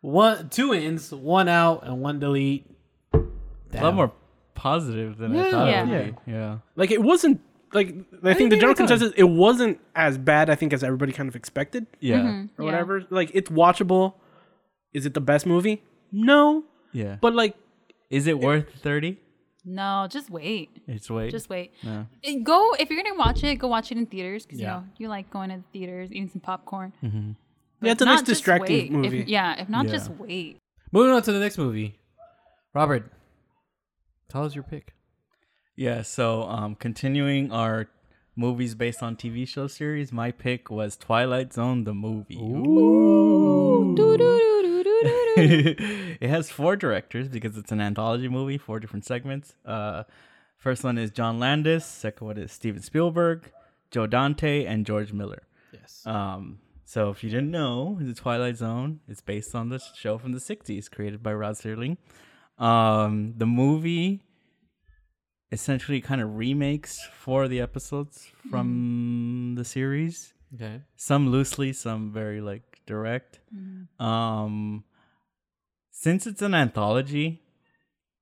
[0.00, 2.66] one, two ins, one out, and one delete.
[3.12, 4.12] A lot more
[4.54, 5.82] positive than I thought Yeah.
[5.82, 6.32] it would be.
[6.32, 6.58] Yeah.
[6.76, 7.40] Like it wasn't
[7.72, 7.94] like
[8.24, 8.88] I think the general it's fine.
[8.88, 12.18] consensus it wasn't as bad I think as everybody kind of expected Yeah.
[12.18, 12.48] Mhm.
[12.58, 12.70] or Yeah.
[12.70, 13.04] whatever.
[13.10, 14.14] Like it's watchable.
[14.92, 15.82] Is it the best movie?
[16.12, 17.16] No, Yeah.
[17.20, 17.56] but like
[18.10, 19.18] Is it worth 30?
[19.64, 20.70] No, just wait.
[20.88, 21.30] It's wait.
[21.30, 21.72] Just wait.
[21.84, 22.06] No.
[22.24, 23.56] Eh, Go if you're gonna watch it.
[23.56, 24.66] Go watch it in theaters because Yeah.
[24.66, 26.92] you know you like going to the theaters, eating some popcorn.
[27.02, 27.32] Mm-hmm.
[27.82, 28.86] yeah, it's a nice not, distracting wait.
[29.06, 29.24] If- movie.
[29.30, 29.92] yeah, if not, Yeah.
[29.92, 30.58] just wait.
[30.92, 31.98] Moving on to the next movie.
[32.74, 33.12] Robert,
[34.28, 34.94] tell us your pick.
[35.76, 37.88] Yeah, so um continuing our
[38.34, 42.36] movies based on TV show series, my pick was Twilight Zone the movie.
[42.36, 44.59] Doo-doo-doo-doo-doo-doo.
[46.20, 49.54] it has four directors because it's an anthology movie, four different segments.
[49.64, 50.04] Uh,
[50.56, 51.84] first one is John Landis.
[51.84, 53.50] Second one is Steven Spielberg,
[53.90, 55.42] Joe Dante, and George Miller.
[55.72, 56.02] Yes.
[56.06, 60.32] Um, so if you didn't know, the Twilight Zone is based on the show from
[60.32, 61.96] the '60s, created by Rod Serling.
[62.58, 64.22] Um, the movie
[65.52, 70.80] essentially kind of remakes four of the episodes from the series okay.
[70.96, 73.40] some loosely some very like direct
[73.98, 74.84] um
[76.02, 77.26] since it's an anthology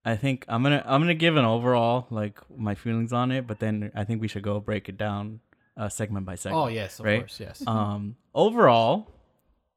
[0.04, 3.58] i think i'm gonna i'm gonna give an overall like my feelings on it but
[3.60, 5.38] then i think we should go break it down
[5.76, 7.20] uh segment by segment Oh yes, of right?
[7.20, 7.62] course, yes.
[7.66, 9.12] um overall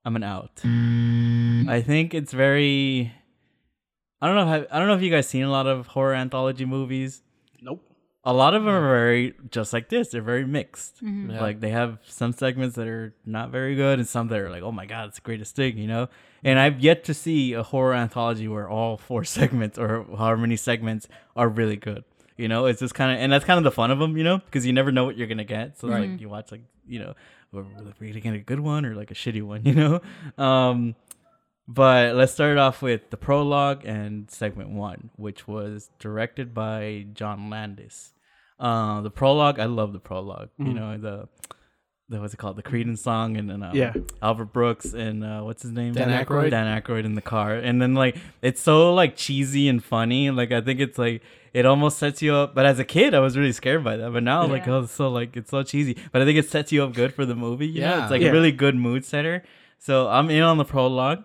[0.06, 3.12] i'm an out i think it's very
[4.22, 6.16] i don't know if i don't know if you guys seen a lot of horror
[6.16, 7.22] anthology movies
[7.62, 7.84] Nope.
[8.24, 10.98] A lot of them are very just like this they're very mixed.
[10.98, 11.32] Mm-hmm.
[11.32, 11.42] Yeah.
[11.42, 14.62] like they have some segments that are not very good and some that are like
[14.64, 16.08] oh my god it's the greatest thing you know?
[16.44, 20.56] And i've yet to see a horror anthology where all four segments or however many
[20.56, 22.04] segments are really good
[22.38, 22.66] you know?
[22.66, 24.38] It's just kind of and that's kind of the fun of them you know?
[24.40, 25.78] Because you never know what you're gonna get.
[25.80, 27.14] So it's like you watch like you know
[27.52, 27.66] we're
[28.00, 30.02] really gonna get a good one or like a shitty one you know?
[30.44, 30.96] Um
[31.74, 37.50] but let's start off with the prologue and segment one, which was directed by John
[37.50, 38.14] Landis.
[38.60, 40.50] Uh, the prologue, I love the prologue.
[40.58, 41.28] You know the
[42.10, 43.94] the what's it called, the Creedence song, and then um, Yeah.
[44.22, 46.50] Albert Brooks and uh, what's his name, Dan Aykroyd?
[46.52, 50.30] Dan Aykroyd in the car, and then like it's so like cheesy and funny.
[50.30, 52.54] Like I think it's like it almost sets you up.
[52.54, 54.12] But as a kid, I was really scared by that.
[54.14, 55.98] But now, like oh, it's so like it's so cheesy.
[56.12, 57.68] But I think it sets you up good for the movie.
[57.68, 58.02] You know, Yeah.
[58.04, 58.30] it's like Yeah.
[58.30, 59.44] a really good mood setter.
[59.80, 61.24] So I'm in on the prologue.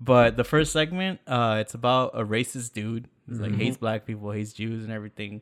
[0.00, 3.08] But the first segment, uh, it's about a racist dude.
[3.28, 5.40] He's like hates black people, hates Jews, and everything.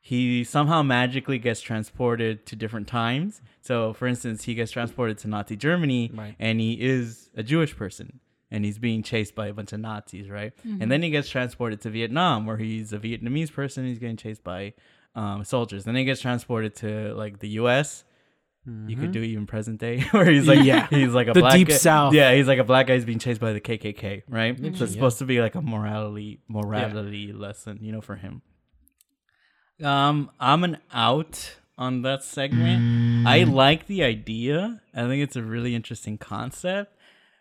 [0.00, 3.40] He somehow magically gets transported to different times.
[3.60, 6.34] So, for instance, he gets transported to Nazi Germany, Right.
[6.40, 8.18] and he is a Jewish person,
[8.50, 10.52] and he's being chased by a bunch of Nazis, right?
[10.64, 13.84] And then he gets transported to Vietnam, where he's a Vietnamese person.
[13.86, 14.72] He's getting chased by
[15.14, 15.84] um, soldiers.
[15.84, 18.02] Then he gets transported to like the U.S.
[18.64, 20.86] You could do even present day, where he's like, Yeah.
[20.88, 22.14] he's like a The black deep guy- south.
[22.14, 24.56] Yeah, he's like a black guy who's being chased by the KKK, right?
[24.56, 28.42] So Interesting, it's supposed to be like a morality morality lesson, you know, for him.
[29.82, 33.26] Um, I'm an out on that segment.
[33.26, 34.80] I like the idea.
[34.94, 36.94] I think it's a really interesting concept,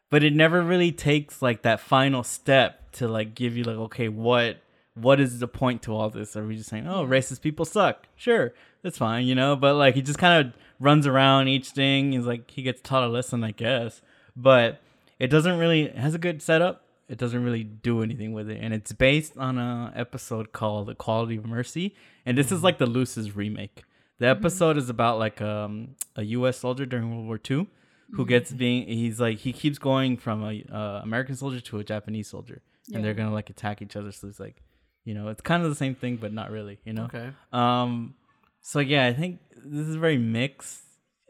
[0.09, 4.07] but it never really takes like that final step to like give you like, okay,
[4.09, 4.57] what
[4.95, 6.35] what is the point to all this?
[6.35, 8.07] Are we just saying, oh, racist people suck?
[8.15, 8.53] Sure,
[8.83, 9.55] that's fine, you know.
[9.55, 12.11] But like, he just kind of runs around each thing.
[12.11, 14.01] He's like, he gets taught a lesson, I guess.
[14.35, 14.81] But
[15.19, 16.85] it doesn't really it has a good setup.
[17.07, 20.95] It doesn't really do anything with it, and it's based on a episode called "The
[20.95, 21.93] Quality of Mercy,"
[22.25, 23.83] and this is like the loosest remake.
[24.19, 26.57] The episode is about like um, a U.S.
[26.57, 27.67] soldier during World War II
[28.13, 31.83] who gets being he's like he keeps going from a uh, American soldier to a
[31.83, 32.61] Japanese soldier,
[32.93, 34.11] and they're gonna like attack each other.
[34.11, 34.61] So it's like,
[35.05, 36.79] you know, it's kind of the same thing, but not really.
[36.83, 37.05] You know.
[37.05, 37.29] Okay.
[37.53, 38.15] Um,
[38.61, 40.81] so yeah, I think this is very mixed.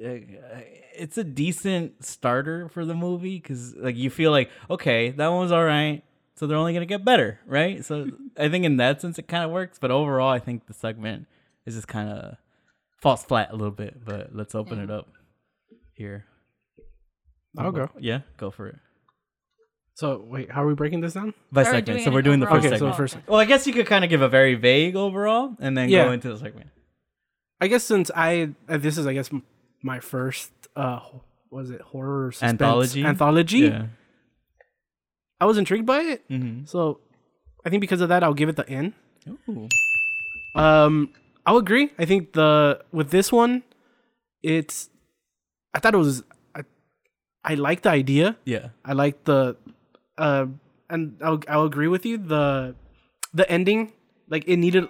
[0.04, 0.20] Uh,
[0.98, 5.40] It's a decent starter for the movie because like you feel like okay, that one
[5.42, 6.04] was all right,
[6.36, 7.84] so they're only gonna get better, right?
[7.86, 10.74] So I think in that sense it kind of works, but overall I think the
[10.74, 11.28] segment
[11.66, 12.36] is just kind of
[13.02, 14.04] falls flat a little bit.
[14.04, 14.84] But let's open Yeah.
[14.86, 15.08] it up
[15.94, 16.26] here.
[17.58, 17.90] I'll go.
[18.00, 18.76] Yeah, go for it.
[19.96, 21.34] So wait, how are we breaking this down?
[21.52, 22.94] By Are segment, so we're doing the first Okay, segment.
[22.94, 23.18] the first.
[23.28, 26.06] Well, I guess you could kind of give a very vague overall, and then Yeah.
[26.06, 26.70] go into the segment.
[27.62, 29.30] I guess since I uh, this is I guess
[29.84, 31.00] my first uh
[31.50, 33.06] was it horror suspense Anthology?
[33.06, 33.60] anthology.
[33.60, 33.86] Yeah.
[35.40, 36.66] I was intrigued by it, Mm-hmm.
[36.66, 37.00] so
[37.66, 38.94] I think because of that I'll give it the N.
[39.50, 39.70] Ooh.
[40.56, 41.14] Um,
[41.46, 41.92] I'll agree.
[41.98, 43.64] I think the with this one,
[44.44, 44.90] it's
[45.74, 46.24] I thought it was
[46.56, 46.62] I,
[47.44, 48.38] I like the idea.
[48.46, 48.70] Yeah.
[48.86, 49.56] I like the
[50.18, 50.46] uh
[50.90, 52.76] and I'll I'll agree with you the
[53.34, 53.94] the ending
[54.30, 54.88] like it needed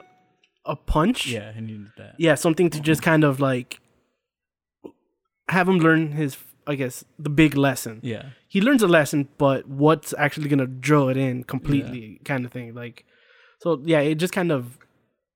[0.65, 1.28] a punch.
[1.28, 2.15] Yeah, I needed that.
[2.17, 3.80] Yeah, something to just kind of like
[5.50, 8.00] have him learn his I guess the big lesson.
[8.04, 8.30] Yeah.
[8.47, 12.74] He learns a lesson, but what's actually gonna draw it in completely, kind of thing.
[12.76, 13.06] Like,
[13.60, 14.78] so yeah, it just kind of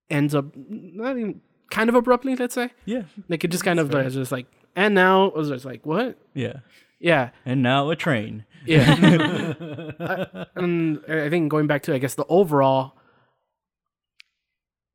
[0.10, 2.36] ends up not even kind of abruptly.
[2.36, 3.04] Let's say Yeah.
[3.28, 6.18] like it just kind of like, just like, and now it was just like what?
[6.34, 6.58] Yeah.
[7.00, 8.46] Yeah, And now a train.
[8.66, 9.54] yeah.
[10.00, 12.95] I- and I think going back to I guess the overall,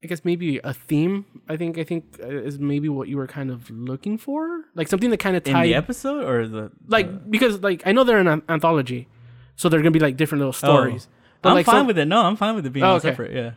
[0.02, 1.26] I guess maybe a theme.
[1.48, 4.88] I think I think uh, is maybe what you were kind of looking for, like
[4.88, 8.18] something that kind of In the episode or the like because like I know they're
[8.18, 9.08] an an- anthology,
[9.56, 11.06] so they're gonna be like different little stories.
[11.44, 12.06] I'm like fine some- with it.
[12.06, 13.10] No, I'm fine with it being Oh, okay.
[13.10, 13.32] separate.
[13.34, 13.52] Yeah.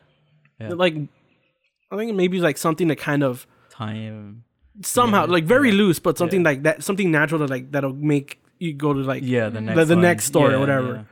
[0.59, 0.73] Yeah.
[0.75, 0.95] Like
[1.91, 4.43] I think maybe like something that kind of Time.
[4.81, 5.75] somehow Yeah, like very yeah.
[5.77, 9.23] loose, but something like that, something natural that like that'll make you go to like
[9.23, 11.05] Yeah, the next the, the next story or whatever.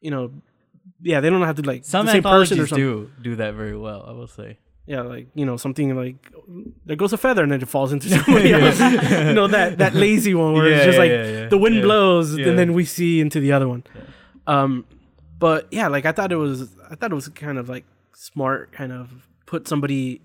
[0.00, 0.32] You know,
[1.04, 2.84] yeah, they don't have to like Some the same person or something.
[2.84, 4.04] do do that very well.
[4.08, 4.58] I will say.
[4.86, 6.16] Yeah, like you know something like
[6.84, 8.78] there goes a feather and then it falls into somebody else.
[8.80, 11.48] you know that that lazy one where it's just yeah, like yeah, yeah.
[11.48, 11.82] the wind Yeah.
[11.82, 12.48] blows Yeah.
[12.48, 13.84] and then we see into the other one.
[13.94, 14.02] Yeah.
[14.46, 14.84] Um,
[15.38, 18.72] but yeah, like I thought it was I thought it was kind of like smart,
[18.72, 20.20] kind of put somebody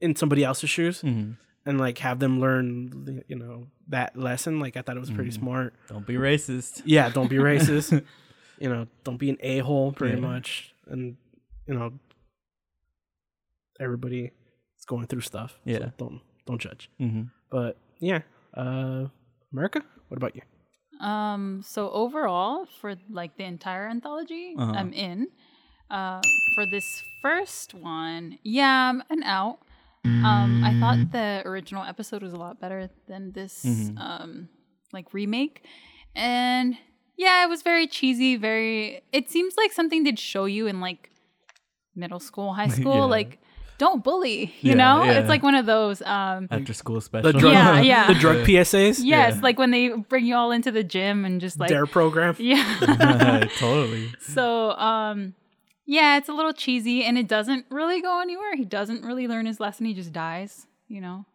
[0.00, 1.32] in somebody else's shoes hmm
[1.68, 4.60] and like have them learn you know that lesson.
[4.60, 5.40] Like I thought it was pretty Mhm.
[5.40, 5.74] smart.
[5.88, 6.82] Don't be racist.
[6.84, 8.04] Yeah, don't be racist.
[8.58, 10.26] you know, don't be an a hole, pretty Yeah.
[10.26, 11.16] much, and
[11.66, 11.92] you know,
[13.80, 14.24] everybody
[14.78, 15.52] is going through stuff.
[15.64, 15.90] so Yeah.
[15.96, 16.90] don't don't judge.
[16.98, 18.20] hmm But yeah,
[18.54, 19.06] uh,
[19.52, 19.82] America.
[20.08, 20.42] What about you?
[21.04, 24.72] Um, so overall, for like the entire anthology, Uh-huh.
[24.74, 25.28] I'm in.
[25.90, 26.20] Uh,
[26.54, 29.58] for this first one, yeah, I'm an out.
[30.04, 33.98] Um, I thought the original episode was a lot better than this Mhm.
[34.00, 34.48] um
[34.92, 35.64] like remake,
[36.14, 36.78] and
[37.16, 38.36] yeah, it was very cheesy.
[38.36, 39.02] Very.
[39.12, 41.10] It seems like something they'd show you in like
[41.94, 42.94] middle school, high school.
[42.94, 43.04] Yeah.
[43.04, 43.38] Like,
[43.78, 44.54] don't bully.
[44.60, 45.12] You Yeah, know, yeah.
[45.18, 46.00] it's like one of those.
[46.02, 47.32] Um, After school special.
[47.32, 48.06] The drug, Yeah, yeah.
[48.06, 49.40] the drug PSAs, yes, Yeah.
[49.42, 52.36] like when they bring you all into the gym and just like Dare program.
[52.40, 53.46] yeah.
[53.58, 54.12] totally.
[54.20, 55.34] so um
[55.88, 58.56] yeah, it's a little cheesy and it doesn't really go anywhere.
[58.56, 59.86] He doesn't really learn his lesson.
[59.86, 61.26] He just dies, you know.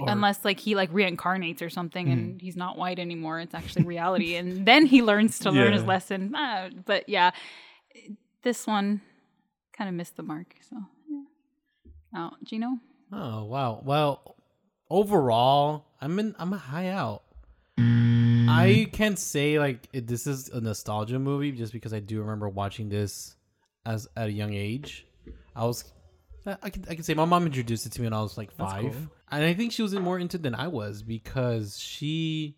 [0.00, 3.40] Or- Unless like he like reincarnates or something and he's not white anymore.
[3.40, 6.34] It's actually reality and then he learns to learn his lesson.
[6.34, 7.32] Uh, but yeah,
[8.42, 9.02] this one
[9.76, 10.54] kind of missed the mark.
[10.68, 10.76] So
[11.10, 11.22] yeah.
[12.16, 12.78] Oh, Gino?
[13.12, 13.82] Oh wow.
[13.84, 14.36] Well,
[14.88, 16.34] overall, I'm in.
[16.38, 17.22] I'm a high out.
[17.78, 22.48] I can't say like it, this is a nostalgia movie just because I do remember
[22.48, 23.34] watching this
[23.86, 25.06] as at a young age.
[25.56, 25.84] I was,
[26.46, 28.36] I I can I can say my mom introduced it to me when I was
[28.36, 29.12] like That's five, cool.
[29.30, 32.56] and I think she was more into it than I was because she.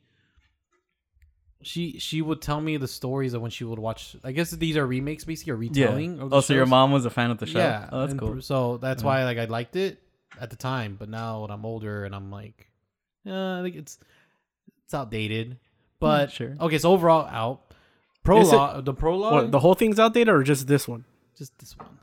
[1.62, 4.16] She she would tell me the stories of when she would watch.
[4.22, 5.70] I guess these are remakes, basically, or Yeah.
[5.70, 6.20] retelling.
[6.20, 7.58] Of the Oh, so your mom was a fan of the show.
[7.58, 7.88] Yeah.
[7.90, 8.42] Oh, that's and cool.
[8.42, 9.06] So that's Yeah.
[9.06, 10.02] why like I liked it
[10.38, 12.70] at the time, but now when I'm older and I'm like,
[13.26, 13.98] uh, I think it's
[14.84, 15.56] it's outdated.
[16.00, 16.54] But sure.
[16.60, 17.72] okay, so overall out.
[18.24, 21.04] Prologue, the prologue, What the whole thing's outdated or just this one?
[21.38, 21.98] just this one.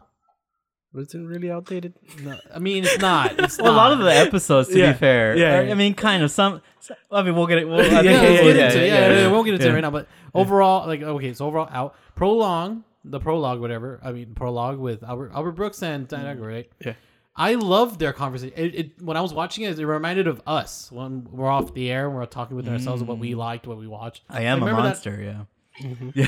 [0.93, 1.93] Was it really outdated?
[2.21, 3.39] No, I mean it's not.
[3.39, 4.91] It's Well, a lot of the episodes, to Yeah.
[4.91, 5.37] be fair.
[5.37, 5.71] Yeah, are- yeah.
[5.71, 6.61] I mean, kind of some.
[7.09, 7.67] I mean, we'll get it.
[7.67, 8.87] We'll, I Yeah, think yeah, we'll- let's get into it.
[8.87, 9.71] Yeah, yeah, we won't get into yeah.
[9.71, 9.91] it right now.
[9.91, 11.95] But overall, like okay, so overall out.
[12.15, 13.99] Prologue, the prologue, whatever.
[14.03, 16.65] I mean, prologue with Albert Albert Brooks and Dan Aykroyd?
[16.85, 16.93] Yeah.
[17.35, 18.53] I loved their conversation.
[18.57, 21.89] It, it when I was watching it, it reminded of us when we're off the
[21.89, 22.73] air and we're talking with mm.
[22.73, 24.23] ourselves of what we liked, what we watched.
[24.29, 25.45] I am a remember that- monster.
[25.79, 26.27] Yeah.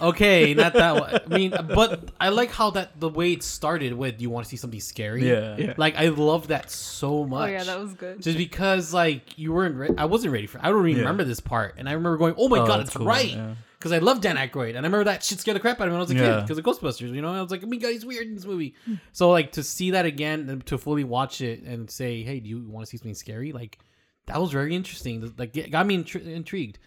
[0.00, 1.20] Okay, not that one.
[1.30, 4.48] I mean, but I like how that the way it started with you want to
[4.50, 5.28] see something scary.
[5.28, 5.56] Yeah.
[5.56, 5.74] Yeah.
[5.76, 7.48] Like I love that so much.
[7.48, 8.22] Oh yeah, that was good.
[8.22, 9.74] just because like you weren't.
[9.76, 10.58] Re- I wasn't ready for.
[10.62, 11.08] I don't even Yeah.
[11.08, 13.54] remember this part, and I remember going, "Oh my Oh, god, it's cool, right." yeah.
[13.78, 15.88] because I love Dan Aykroyd, and I remember that shit scared the crap out of
[15.88, 16.40] me when I was a kid Yeah.
[16.40, 17.12] because of Ghostbusters.
[17.14, 18.74] You know, I was like, oh my god, he's weird in this movie.
[19.12, 22.48] So like to see that again and to fully watch it and say, hey, do
[22.48, 23.52] you want to see something scary?
[23.52, 23.78] Like
[24.26, 25.32] that was very interesting.
[25.38, 26.78] Like it got me intri- intrigued.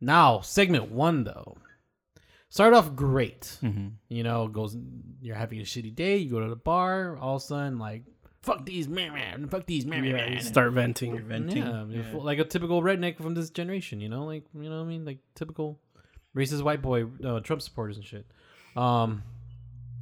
[0.00, 1.56] Now segment one though.
[2.54, 3.40] Started off great.
[3.64, 3.88] Mm-hmm.
[4.08, 4.76] You know, goes
[5.20, 8.04] you're having a shitty day, you go to the bar, all of a sudden like
[8.42, 10.32] fuck these man man, fuck these man Yeah, man.
[10.34, 11.18] you start venting.
[11.26, 11.56] Venting.
[11.56, 14.76] Yeah, you're full- like a typical redneck from this generation, you know, like you know
[14.76, 15.80] what I mean, like typical
[16.36, 18.24] racist white boy, uh, Trump supporters and shit.
[18.76, 19.24] Um,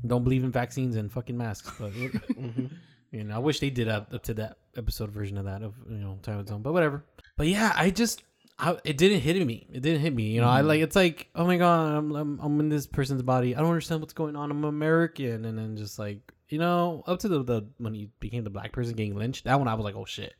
[0.06, 1.94] don't believe in vaccines and fucking masks, but
[3.10, 5.72] you know, I wish they did up, up to that episode version of that of
[5.88, 7.02] you know Time of Zone, but whatever.
[7.38, 8.22] But yeah, I just.
[8.58, 9.66] I, it didn't hit me.
[9.72, 10.24] It didn't hit me.
[10.24, 10.66] You know, I mm.
[10.66, 13.56] like it's like, oh my god, I'm, I'm I'm in this person's body.
[13.56, 14.50] I don't understand what's going on.
[14.50, 18.44] I'm American, and then just like you know, up to the, the when he became
[18.44, 20.34] the black person getting lynched, that one I was like, oh shit.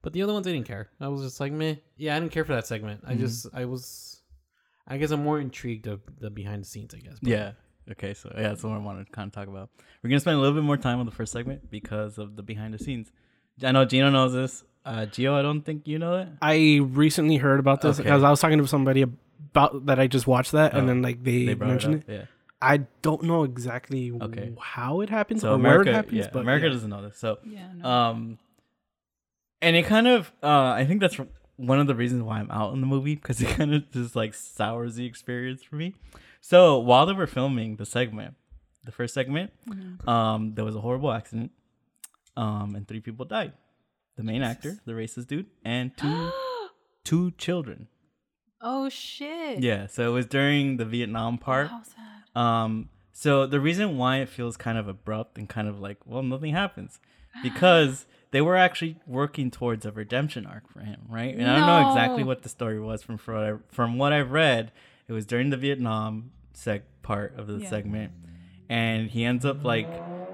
[0.00, 0.88] But the other ones I didn't care.
[1.00, 1.74] I was just like, meh.
[1.96, 3.00] Yeah, I didn't care for that segment.
[3.04, 3.20] I mm-hmm.
[3.20, 4.22] just I was,
[4.86, 6.94] I guess I'm more intrigued of the behind the scenes.
[6.94, 7.18] I guess.
[7.20, 7.52] But Yeah.
[7.90, 9.70] Okay, so yeah, that's what I wanted to kind of talk about.
[10.02, 12.42] We're gonna spend a little bit more time on the first segment because of the
[12.42, 13.10] behind the scenes.
[13.62, 14.62] I know Gino knows this.
[14.86, 16.28] Uh, Gio, I don't think you know it.
[16.40, 18.04] I recently heard about this Okay.
[18.08, 19.98] because I was talking to somebody about that.
[19.98, 22.28] I just watched that, and Oh, then like they, They brought mentioned it it, up.
[22.62, 24.54] I don't know exactly Okay.
[24.60, 26.72] how it happens So or America, where it happens, yeah, but America yeah.
[26.72, 27.18] doesn't know this.
[27.18, 27.68] So Yeah.
[27.74, 27.84] No.
[27.88, 28.38] Um,
[29.60, 31.18] and it kind of, uh, I think that's
[31.56, 34.14] one of the reasons why I'm out in the movie because it kind of just
[34.14, 35.94] like sours the experience for me.
[36.40, 38.36] So while they were filming the segment,
[38.84, 39.50] the first segment,
[40.06, 41.50] um, there was a horrible accident,
[42.36, 43.52] um, and three people died.
[44.16, 46.30] The main actor, the racist dude, and two
[47.04, 47.88] two children.
[48.60, 49.60] oh shit.
[49.62, 51.70] Yeah, so it was during the Vietnam part.
[52.34, 56.22] Um, so the reason why it feels kind of abrupt and kind of like, well,
[56.22, 57.00] nothing happens,
[57.42, 61.34] because they were actually working towards a redemption arc for him, right?
[61.34, 64.12] And I don't know exactly what the story was from from what I, from what
[64.12, 64.72] I read.
[65.08, 67.68] It was during the Vietnam seg part of the Yeah.
[67.70, 68.12] segment,
[68.68, 69.88] and he ends up like,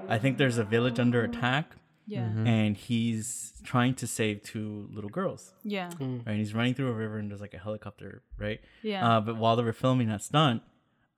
[0.07, 2.29] I think there's a village under attack, Yeah.
[2.45, 5.85] and he's trying to save two little girls, Yeah.
[5.99, 6.21] right?
[6.25, 8.59] And he's running through a river, and there's like a helicopter, right?
[8.81, 9.07] Yeah.
[9.17, 10.61] Uh, but while they were filming that stunt,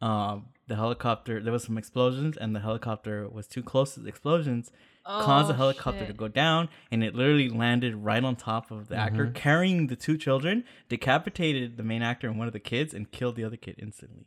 [0.01, 4.09] um, the helicopter there was some explosions, and the helicopter was too close to the
[4.09, 4.71] explosions,
[5.05, 8.87] caused the Oh, helicopter to go down, and it literally landed right on top of
[8.87, 12.93] the actor carrying the two children, decapitated the main actor and one of the kids,
[12.93, 14.25] and killed the other kid instantly.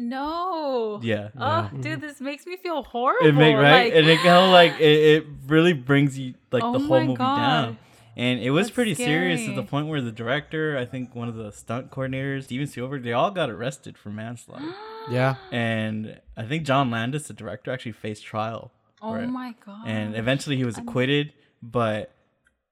[0.00, 0.98] No.
[1.02, 1.28] Yeah.
[1.38, 3.26] Oh, dude, this makes me feel horrible.
[3.26, 6.62] It make right, Like, and it kind of like it, it really brings you like
[6.64, 7.36] Oh the whole movie God.
[7.36, 7.78] down.
[8.16, 11.28] And it was That's pretty serious to the point where the director, I think one
[11.28, 14.74] of the stunt coordinators, Steven Spielberg, they all got arrested for manslaughter.
[15.10, 18.72] yeah, and I think John Landis, the director, actually faced trial.
[19.00, 19.26] oh it.
[19.26, 19.86] my god.
[19.86, 21.32] And eventually he was acquitted,
[21.62, 22.12] but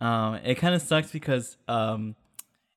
[0.00, 2.16] um, it kind of sucks because um,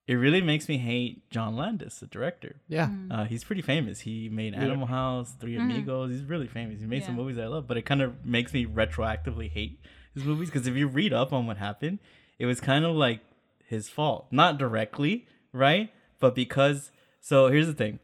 [0.07, 2.55] it really makes me hate John Landis, the director.
[2.67, 2.87] yeah.
[2.87, 3.11] Mm.
[3.11, 4.01] Uh, he's pretty famous.
[4.01, 6.11] He made Animal House, Three Amigos.
[6.11, 6.79] He's really famous.
[6.79, 7.21] He made some Mm-hmm.
[7.21, 9.79] Movies I love, but it kind of makes me retroactively hate
[10.13, 11.99] his movies because if you read up on what happened,
[12.39, 13.21] it was kind of like
[13.67, 14.27] his fault.
[14.31, 15.91] Not directly, right?
[16.19, 16.91] But because.
[17.21, 17.99] So here's the thing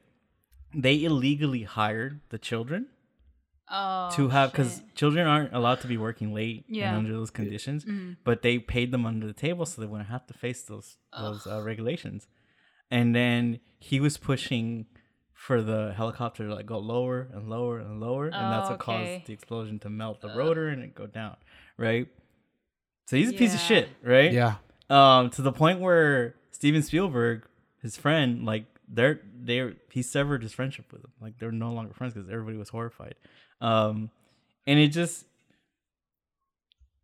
[0.73, 2.87] they illegally hired the children
[3.71, 6.89] oh, to have because children aren't allowed to be working late Yeah.
[6.89, 8.13] and under those conditions Mm-hmm.
[8.23, 11.45] but they paid them under the table so they wouldn't have to face those those
[11.47, 12.27] uh, regulations.
[12.89, 14.85] And then he was pushing
[15.33, 18.81] for the helicopter to like go lower and lower and lower and that's Oh, what
[18.81, 19.15] okay.
[19.15, 21.35] caused the explosion to melt the rotor and it go down
[21.77, 22.07] right?
[23.05, 24.31] So he's a piece of shit right?
[24.31, 24.55] Yeah.
[24.89, 27.45] um to the point where steven spielberg
[27.81, 31.11] his friend like they're they're he severed his friendship with him.
[31.21, 33.15] Like they're no longer friends because everybody was horrified
[33.61, 34.09] um
[34.65, 35.25] and it just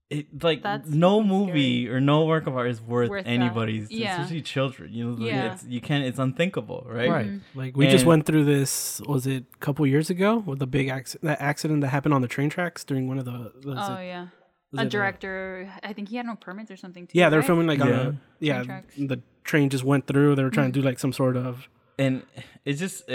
[0.10, 3.90] it like That's no fucking movie or no work of art is worth, Worth anybody's
[3.90, 4.14] Yeah.
[4.22, 5.54] especially children you know Yeah.
[5.54, 7.26] it's you can't it's unthinkable right Right.
[7.28, 7.60] Mm-hmm.
[7.60, 9.02] Like we just went through this.
[9.08, 11.24] Was it a couple years ago with the big accident?
[11.30, 13.52] That accident that happened on the train tracks during one of the.
[13.66, 14.28] Oh it- yeah.
[14.76, 17.06] A director, I think he had no permits or something.
[17.06, 17.46] Too, yeah, they were right?
[17.48, 18.08] filming like on Yeah.
[18.08, 18.64] a yeah.
[18.64, 18.96] tracks.
[18.98, 20.34] The train just went through.
[20.36, 21.68] They were trying to do like some sort of.
[22.00, 22.24] and
[22.66, 23.08] it's just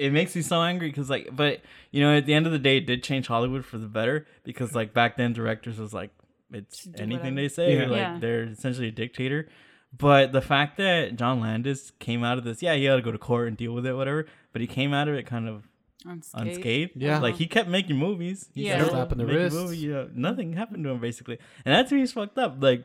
[0.00, 1.60] it, it makes me so angry because like but
[1.90, 4.26] you know at the end of the day it did change hollywood for the better
[4.44, 6.10] because like back then directors was like
[6.52, 7.86] it's do anything they say Yeah.
[7.86, 8.18] like Yeah.
[8.20, 9.48] they're essentially a dictator
[9.96, 13.12] but the fact that john landis came out of this yeah he had to go
[13.12, 15.64] to court and deal with it whatever but he came out of it kind of
[16.06, 16.46] Unscathed.
[16.48, 17.18] unscathed Yeah.
[17.18, 18.78] like he kept making movies he Yeah.
[18.80, 19.56] still Slap in the making wrist.
[19.56, 22.56] movie, you know, nothing happened to him basically and that to me is fucked up
[22.60, 22.84] like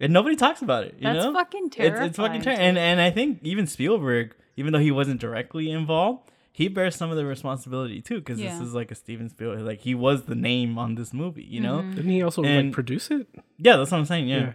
[0.00, 3.00] and nobody talks about it you That's know fucking it's, it's fucking terrifying, and and
[3.00, 6.30] I think even Spielberg, even though he wasn't directly involved,
[6.60, 8.50] he bears some of the responsibility too because Yeah.
[8.58, 11.60] this is like a Steven Spielberg, like he was the name on this movie, you
[11.60, 11.78] know?
[11.80, 11.94] Mm-hmm.
[11.96, 13.26] Didn't he also And- like produce it?
[13.58, 14.28] Yeah, that's what I'm saying.
[14.28, 14.38] Yeah.
[14.38, 14.52] Yeah.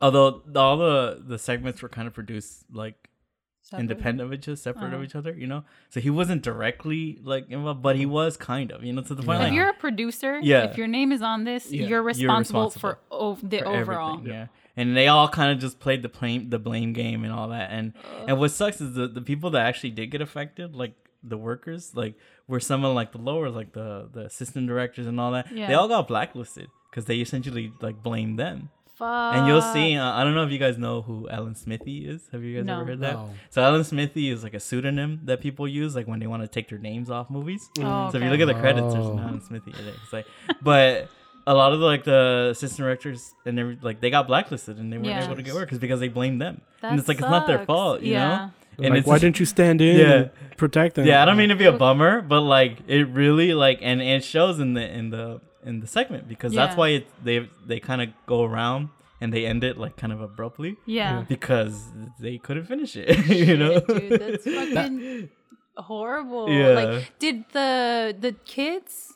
[0.00, 2.96] Although all the the segments were kind of produced like
[3.60, 3.80] Separate.
[3.82, 5.04] independent of each other, separate of Oh.
[5.04, 5.32] each other.
[5.32, 8.82] You know, so he wasn't directly like involved, but he was kind of.
[8.82, 10.64] You know, to the point If like you're a producer, Yeah.
[10.64, 11.86] if your name is on this, Yeah.
[11.86, 14.14] you're responsible, responsible for o- the for overall.
[14.14, 14.46] everything, Yeah.
[14.76, 17.70] And they all kind of just played the blame the blame game and all that.
[17.70, 17.92] And
[18.26, 20.94] and what sucks is the, the people that actually did get affected, like
[21.24, 22.14] the workers, like
[22.48, 25.48] were some of like the lower, like the the assistant directors and all that.
[25.54, 28.70] They all got blacklisted because they essentially like blamed them.
[28.96, 29.34] Fuck.
[29.36, 29.96] And you'll see.
[29.96, 32.28] Uh, I don't know if you guys know who Alan Smithee is.
[32.30, 32.76] Have you guys No.
[32.76, 33.14] ever heard that?
[33.14, 33.30] No.
[33.50, 36.48] So Alan Smithee is like a pseudonym that people use, like when they want to
[36.48, 37.68] take their names off movies.
[37.80, 39.12] Oh, So if you look at the credits, there's Oh.
[39.12, 39.94] an Ellen Smithee in it.
[40.04, 40.26] It's like,
[40.60, 41.08] but
[41.46, 44.92] a lot of the, like the assistant directors and every, like they got blacklisted and
[44.92, 45.24] they weren't Yeah.
[45.24, 46.60] able to get work because they blamed them.
[46.82, 48.28] That and it's like it's not their fault, you Yeah.
[48.28, 48.50] know.
[48.78, 49.96] And like, it's why just- didn't you stand in?
[49.98, 50.12] Yeah.
[50.12, 51.06] and protect them.
[51.06, 54.24] yeah, I don't mean to be a bummer, but like it really like and it
[54.24, 58.02] shows in the in the in the segment because that's why it, they they kind
[58.02, 58.88] of go around
[59.20, 61.24] and they end it like kind of abruptly Yeah.
[61.28, 61.84] because
[62.18, 63.74] they couldn't finish it, you know.
[63.74, 64.44] Shit, dude, that's
[64.74, 65.28] fucking
[65.76, 66.48] horrible.
[66.50, 66.68] Yeah.
[66.68, 69.14] Like, did the the kids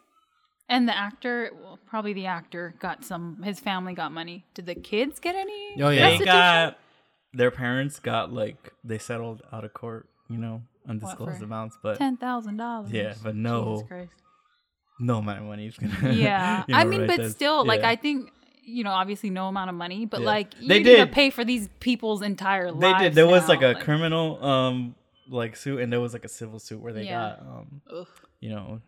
[0.69, 3.43] and the actor, well, probably the actor, got some.
[3.43, 4.45] His family got money.
[4.55, 5.81] Did the kids get any?
[5.81, 5.91] Oh, yeah.
[5.91, 6.27] they restitution?
[6.27, 6.79] got
[7.37, 12.17] their parents got like they settled out of court, you know, undisclosed amounts, but ten
[12.17, 12.91] thousand dollars.
[12.91, 13.87] Yeah, but no-
[14.99, 16.13] no amount of money is gonna.
[16.15, 17.31] Yeah, you know, I mean, right but there.
[17.31, 18.31] still, like, I think
[18.69, 20.27] you know, obviously, no amount of money, but Yeah.
[20.27, 21.13] like, you They did.
[21.13, 22.81] pay for these people's entire lives.
[22.99, 23.15] they did.
[23.15, 24.95] There was like a criminal um
[25.29, 27.37] like suit, and there was like a civil suit where they Yeah.
[27.37, 28.09] got um Ugh.
[28.41, 28.81] you know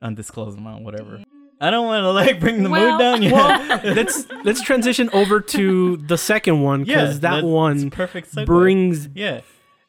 [0.00, 1.22] undisclosed amount, whatever.
[1.60, 3.22] I don't want to like bring the Well- mood down.
[3.22, 3.32] Yeah.
[3.32, 8.46] Well, let's let's transition over to the second one because that one perfect segue.
[8.46, 9.40] brings Yeah.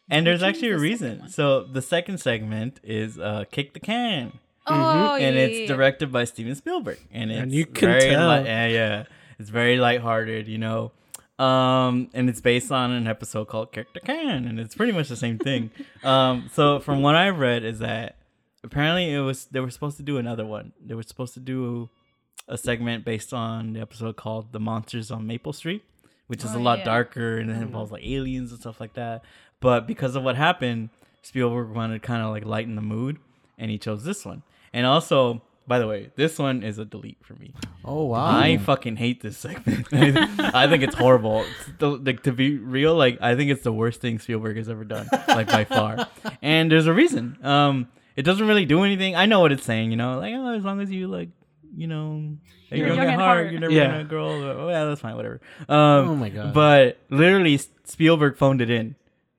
[0.09, 1.29] And there's actually a one's the second reason.
[1.29, 4.39] So the second segment is uh Kick the Can.
[4.67, 8.27] Oh, and yeah, it's directed by Steven Spielberg, and it's And you can very tell.
[8.27, 9.03] Light, yeah, yeah,
[9.39, 10.91] it's very lighthearted, you know.
[11.39, 15.07] Um, and it's based on an episode called Kick the Can, and it's pretty much
[15.09, 15.71] the same thing.
[16.03, 18.17] um, so from what I've read is that
[18.63, 20.73] apparently it was they were supposed to do another one.
[20.83, 21.89] They were supposed to do
[22.47, 25.83] a segment based on the episode called The Monsters on Maple Street,
[26.27, 26.85] which is Oh, a lot yeah.
[26.85, 29.23] darker and it involves like aliens and stuff like that.
[29.59, 30.89] But because of what happened,
[31.21, 33.17] Spielberg wanted to kind of like lighten the mood,
[33.57, 34.41] and he chose this one.
[34.73, 37.53] And also, by the way, this one is a delete for me.
[37.85, 38.25] Oh wow.
[38.39, 39.87] I fucking hate this segment.
[39.93, 41.45] I think it's horrible.
[41.79, 44.85] To, like, to be real, like I think it's the worst thing Spielberg has ever
[44.85, 46.07] done, like by far.
[46.41, 47.37] And there's a reason.
[47.45, 47.89] Um,
[48.19, 49.15] it doesn't really do anything.
[49.15, 49.91] I know what it's saying.
[49.91, 51.29] You know, like oh, as long as you like,
[51.75, 52.35] you know,
[52.69, 53.87] you're young, at heart, you're never Yeah.
[53.87, 54.27] gonna grow.
[54.29, 54.43] old.
[54.43, 55.15] Oh yeah, that's fine.
[55.15, 55.39] Whatever.
[55.69, 56.53] Um, Oh my God.
[56.53, 58.95] But literally, Spielberg phoned it in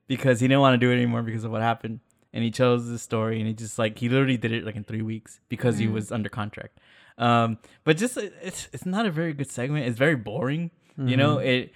[0.07, 1.99] because he didn't want to do it anymore because of what happened.
[2.33, 4.83] And he chose this story, and he just like he literally did it like in
[4.83, 6.79] three weeks because he was under contract.
[7.17, 9.85] Um, but just uh, it's it's not a very good segment.
[9.87, 10.71] It's very boring.
[10.97, 11.73] You know, it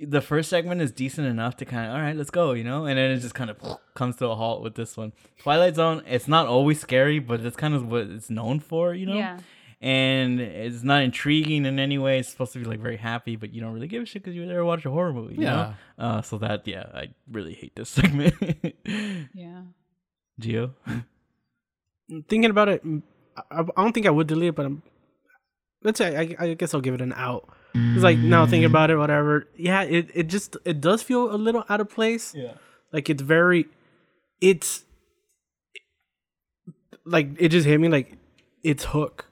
[0.00, 2.52] the first segment is decent enough to kind of all right, let's go.
[2.52, 3.58] You know, and then it just kind of
[3.94, 5.12] comes to a halt with this one.
[5.38, 6.02] Twilight Zone.
[6.06, 8.94] It's not always scary, but it's kind of what it's known for.
[8.94, 9.38] You know, Yeah.
[9.80, 12.18] and it's not intriguing in any way.
[12.20, 14.36] It's supposed to be like very happy, but you don't really give a shit because
[14.36, 15.34] you there to watch a horror movie.
[15.34, 15.74] You Yeah.
[15.98, 16.04] Know?
[16.04, 18.34] Uh, so that yeah, I really hate this segment.
[19.34, 19.62] Yeah.
[20.40, 20.74] Gio.
[22.28, 22.82] thinking about it.
[23.50, 24.82] I, I don't think I would delete it, but I'm.
[25.82, 27.48] Let's say I, I guess I'll give it an out.
[27.94, 29.46] It's like now thinking about it, whatever.
[29.56, 32.34] Yeah, it, it just it does feel a little out of place.
[32.34, 32.52] Yeah.
[32.92, 33.66] Like it's very,
[34.40, 34.84] it's
[37.04, 38.16] like it just hit me like
[38.62, 39.26] it's Hook.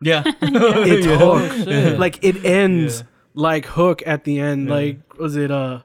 [0.00, 0.22] Yeah.
[0.42, 1.18] It's Yeah.
[1.18, 1.52] Hook.
[1.64, 1.98] shit.
[1.98, 3.06] Like it ends Yeah.
[3.34, 4.68] like Hook at the end.
[4.68, 4.74] Yeah.
[4.74, 5.82] Like was it uh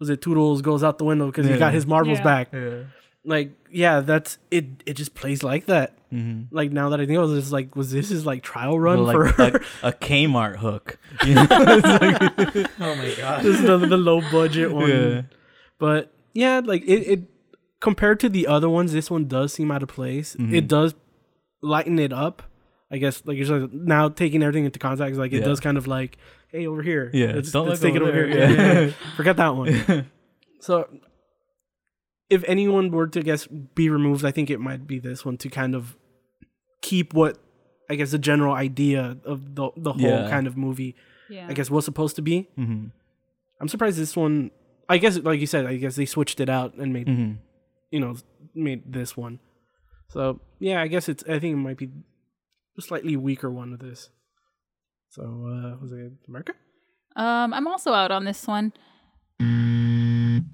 [0.00, 2.24] was it Tootles goes out the window because he got his marbles Yeah.
[2.24, 2.48] back.
[2.52, 2.82] Yeah.
[3.24, 4.82] Like yeah, that's it.
[4.84, 5.96] It just plays like that.
[6.12, 6.54] Mm-hmm.
[6.54, 9.04] Like now that I think of it, it's like was this his like trial run
[9.04, 10.98] like for a, a Kmart hook.
[11.26, 11.46] You know?
[11.50, 13.42] It's like- oh my god.
[13.44, 14.88] this is the, the low budget one.
[14.90, 15.22] yeah.
[15.78, 17.20] But yeah, like it, it
[17.80, 20.34] compared to the other ones, this one does seem out of place.
[20.36, 20.52] Mhm.
[20.54, 20.94] It does
[21.62, 22.42] lighten it up.
[22.90, 25.44] I guess like you're just now taking everything into context, like it Yeah.
[25.44, 26.18] does kind of like,
[26.48, 27.08] hey, over here.
[27.14, 28.48] Yeah, Let's, don't let's look take it over over there.
[28.48, 28.82] here.
[28.88, 28.92] Yeah.
[29.16, 30.10] Forget that one.
[30.60, 30.88] So
[32.32, 33.46] if anyone were to guess
[33.80, 35.96] be removed, I think it might be this one to kind of
[36.80, 37.38] keep what
[37.90, 40.30] I guess the general idea of the the whole Yeah.
[40.34, 40.94] kind of movie
[41.28, 41.46] Yeah.
[41.50, 42.48] I guess was supposed to be.
[42.58, 42.86] mm-hmm.
[43.60, 44.50] I'm surprised this one.
[44.88, 47.32] I guess, like you said, I guess they switched it out and made Mm-hmm.
[47.94, 48.12] you know
[48.54, 49.38] made this one.
[50.08, 51.22] So yeah, I guess it's.
[51.24, 51.88] I think it might be
[52.78, 54.10] a slightly weaker one of this.
[55.10, 56.54] So uh was it America?
[57.16, 58.72] Um, I'm also out on this one.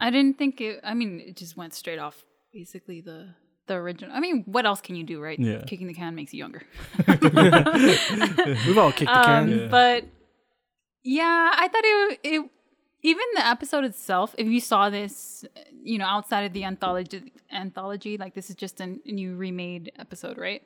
[0.00, 0.80] I didn't think it.
[0.84, 3.34] I mean, it just went straight off basically the
[3.66, 4.14] the original.
[4.14, 5.38] I mean, what else can you do, right?
[5.38, 5.62] Yeah.
[5.66, 6.62] Kicking the can makes you younger.
[7.06, 9.48] We've all kicked the Um, can.
[9.50, 9.66] Yeah.
[9.68, 10.04] But
[11.02, 12.50] yeah, I thought it it
[13.02, 15.44] even the episode itself, if you saw this,
[15.82, 20.36] you know, outside of the anthology, anthology, like this is just a new remade episode,
[20.36, 20.62] right?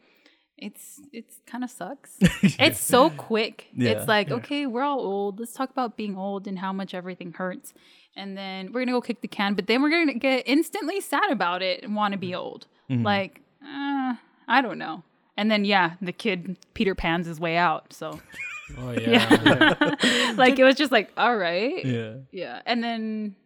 [0.56, 2.18] It's it's kind of sucks.
[2.42, 3.68] It's so quick.
[3.74, 3.90] Yeah.
[3.90, 5.40] It's like okay, we're all old.
[5.40, 7.74] Let's talk about being old and how much everything hurts,
[8.16, 9.54] and then we're gonna go kick the can.
[9.54, 12.66] But then we're gonna get instantly sad about it and want to be old.
[12.88, 14.14] Like, uh,
[14.46, 15.02] I don't know.
[15.38, 17.92] And then yeah, the kid Peter Pan's his way out.
[17.92, 18.20] So
[18.78, 20.32] Oh yeah.
[20.36, 21.84] like it was just like all right.
[21.84, 22.14] Yeah.
[22.30, 23.36] Yeah, and then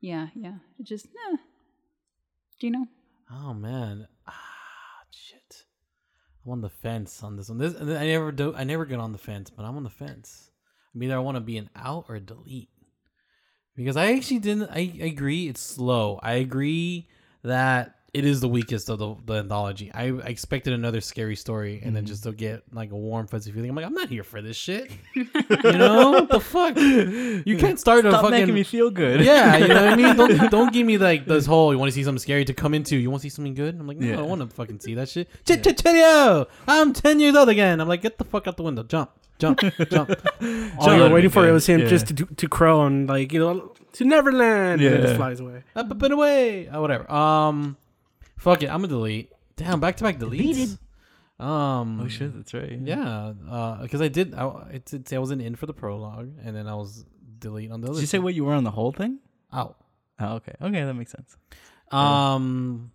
[0.00, 1.36] yeah, yeah, it just eh.
[2.60, 2.86] do you know?
[3.30, 4.08] Oh man.
[4.26, 4.32] Ah
[5.10, 5.64] shit.
[6.44, 7.58] I'm on the fence on this one.
[7.58, 10.50] This I never do I never get on the fence, but I'm on the fence.
[10.94, 12.68] I mean, either I want to be an out or a delete.
[13.76, 16.20] Because I actually didn't I, I agree it's slow.
[16.22, 17.08] I agree
[17.42, 19.90] that it is the weakest of the, the anthology.
[19.94, 23.50] I, I expected another scary story and then just to get like a warm fuzzy
[23.52, 23.70] feeling.
[23.70, 24.90] I'm like, I'm not here for this shit.
[25.14, 25.24] you
[25.64, 26.10] know?
[26.10, 26.76] What the fuck?
[26.76, 29.22] You can't start a Stop fucking making me feel good.
[29.22, 30.16] yeah, you know what I mean.
[30.16, 31.72] Don't don't give me like this whole.
[31.72, 32.96] You want to see something scary to come into?
[32.96, 33.74] You want to see something good?
[33.80, 34.16] I'm like, no, I Yeah.
[34.16, 35.28] don't want to fucking see that shit.
[35.46, 36.46] Ch- ch- cheerio!
[36.68, 37.80] I'm ten years old again.
[37.80, 38.82] I'm like, get the fuck out the window.
[38.82, 39.58] Jump, jump,
[39.90, 40.10] jump.
[40.78, 41.86] All you were waiting for it was him Yeah.
[41.86, 44.82] just to to crow and like you know to Neverland.
[44.82, 45.06] And then Yeah.
[45.06, 45.62] just flies away.
[45.74, 46.68] Up, up and away.
[46.68, 47.10] Uh, whatever.
[47.10, 47.78] Um,
[48.42, 48.66] fuck it.
[48.66, 49.32] I'm gonna delete.
[49.56, 50.78] Damn, back to back deletes.
[51.38, 52.00] Um.
[52.00, 52.78] Oh shit, that's right.
[52.82, 53.32] Yeah.
[53.48, 54.34] Uh, because I did.
[54.34, 57.04] I it did say I wasn't in for the prologue, and then I was
[57.38, 57.94] delete on the other.
[57.94, 59.18] Did you say what you were on the whole thing?
[59.52, 59.76] out?
[60.18, 60.54] Oh, okay.
[60.60, 61.36] Okay, that makes sense.
[61.90, 62.92] Um,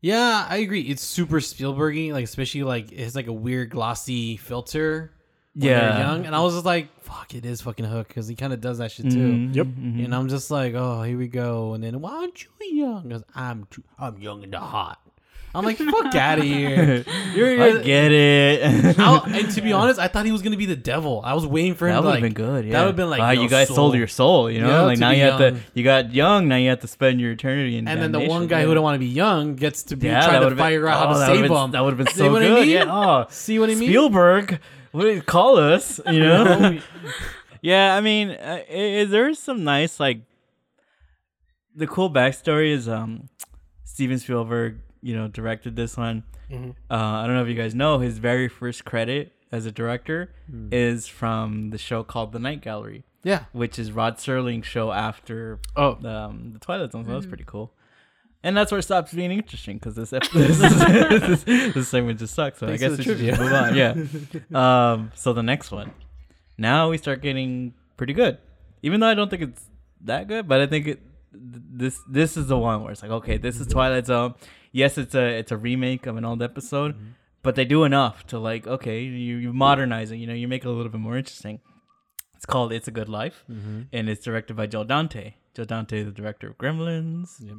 [0.00, 0.82] yeah, I agree.
[0.82, 5.13] It's super Spielbergy, like especially like it has like a weird glossy filter.
[5.54, 5.92] When Yeah.
[5.92, 8.52] they're young, and I was just like, "Fuck, it is fucking Hook," because he kind
[8.52, 9.18] of does that shit too.
[9.18, 9.66] Mhm, Yep.
[9.66, 10.04] mhm.
[10.04, 13.02] And I'm just like, "Oh, here we go." And then, why aren't you young?
[13.08, 14.98] Because I'm too, I'm young and hot.
[15.56, 17.04] I'm like, "Fuck out of here!"
[17.36, 18.98] You're, I get it.
[18.98, 21.20] I- and to be honest, I thought he was gonna be the devil.
[21.24, 21.94] I was waiting for him.
[21.94, 22.64] that to would like, have been good.
[22.64, 22.72] Yeah.
[22.72, 23.76] That would have been like, wow, you guys soul.
[23.76, 24.50] sold your soul.
[24.50, 25.56] You know, Yeah, like now be you have to.
[25.74, 26.48] You got young.
[26.48, 27.86] Now you have to spend your eternity in.
[27.86, 28.66] And then the one guy yeah.
[28.66, 31.06] who don't want to be young gets to be Yeah, trying to figure out oh,
[31.06, 31.70] how to save would've been- him.
[31.70, 32.60] That would have been so what I good.
[32.66, 32.70] mean?
[32.70, 32.84] Yeah.
[32.88, 33.88] Oh, See what I mean?
[33.88, 34.58] Spielberg.
[34.94, 36.00] What do you call us?
[36.06, 36.78] You know.
[37.62, 40.20] yeah, I mean, uh, i i- there's some nice like.
[41.74, 43.28] The cool backstory is um,
[43.84, 44.78] Steven Spielberg.
[45.02, 46.22] You know, directed this one.
[46.50, 46.70] Mm-hmm.
[46.90, 50.30] Uh, I don't know if you guys know his very first credit as a director
[50.48, 50.68] Hmm.
[50.72, 53.44] is from the show called The Night Gallery, Yeah.
[53.52, 57.04] which is Rod Serling's show after Oh, um, the Twilight Zone.
[57.04, 57.72] So that was pretty cool.
[58.44, 62.34] And that's where it stops being interesting because this, ep- this, this, this segment just
[62.34, 62.58] sucks.
[62.58, 63.32] So Thanks I guess we should trivia.
[63.32, 63.74] just move on.
[63.74, 63.94] Yeah.
[64.92, 65.92] um, so the next one.
[66.58, 68.36] Now we start getting pretty good,
[68.82, 69.64] even though I don't think it's
[70.02, 70.46] that good.
[70.46, 73.66] But I think it, this this is the one where it's like, okay, this is
[73.66, 74.34] Twilight Zone.
[74.72, 76.94] Yes, it's a it's a remake of an old episode,
[77.42, 80.16] but they do enough to like, okay, you you modernize it.
[80.16, 81.60] You know, you make it a little bit more interesting.
[82.36, 85.34] It's called It's a Good Life, and it's directed by Joe Dante.
[85.54, 87.40] Joe Dante, the director of Gremlins.
[87.40, 87.56] Yep.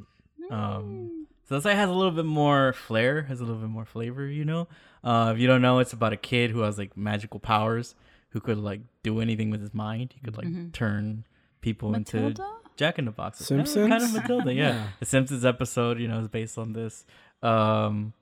[0.50, 3.84] Um, so this like has a little bit more flair, has a little bit more
[3.84, 4.68] flavor, you know.
[5.04, 7.94] Uh, if you don't know, it's about a kid who has like magical powers,
[8.30, 10.12] who could like do anything with his mind.
[10.14, 11.24] He could like turn
[11.60, 12.34] people into
[12.76, 13.38] Jack in the Box.
[13.38, 13.88] Simpsons?
[13.88, 14.62] kind of Matilda, yeah.
[14.74, 14.86] Yeah.
[15.00, 17.04] The Simpsons episode, you know, is based on this.
[17.42, 18.12] Um,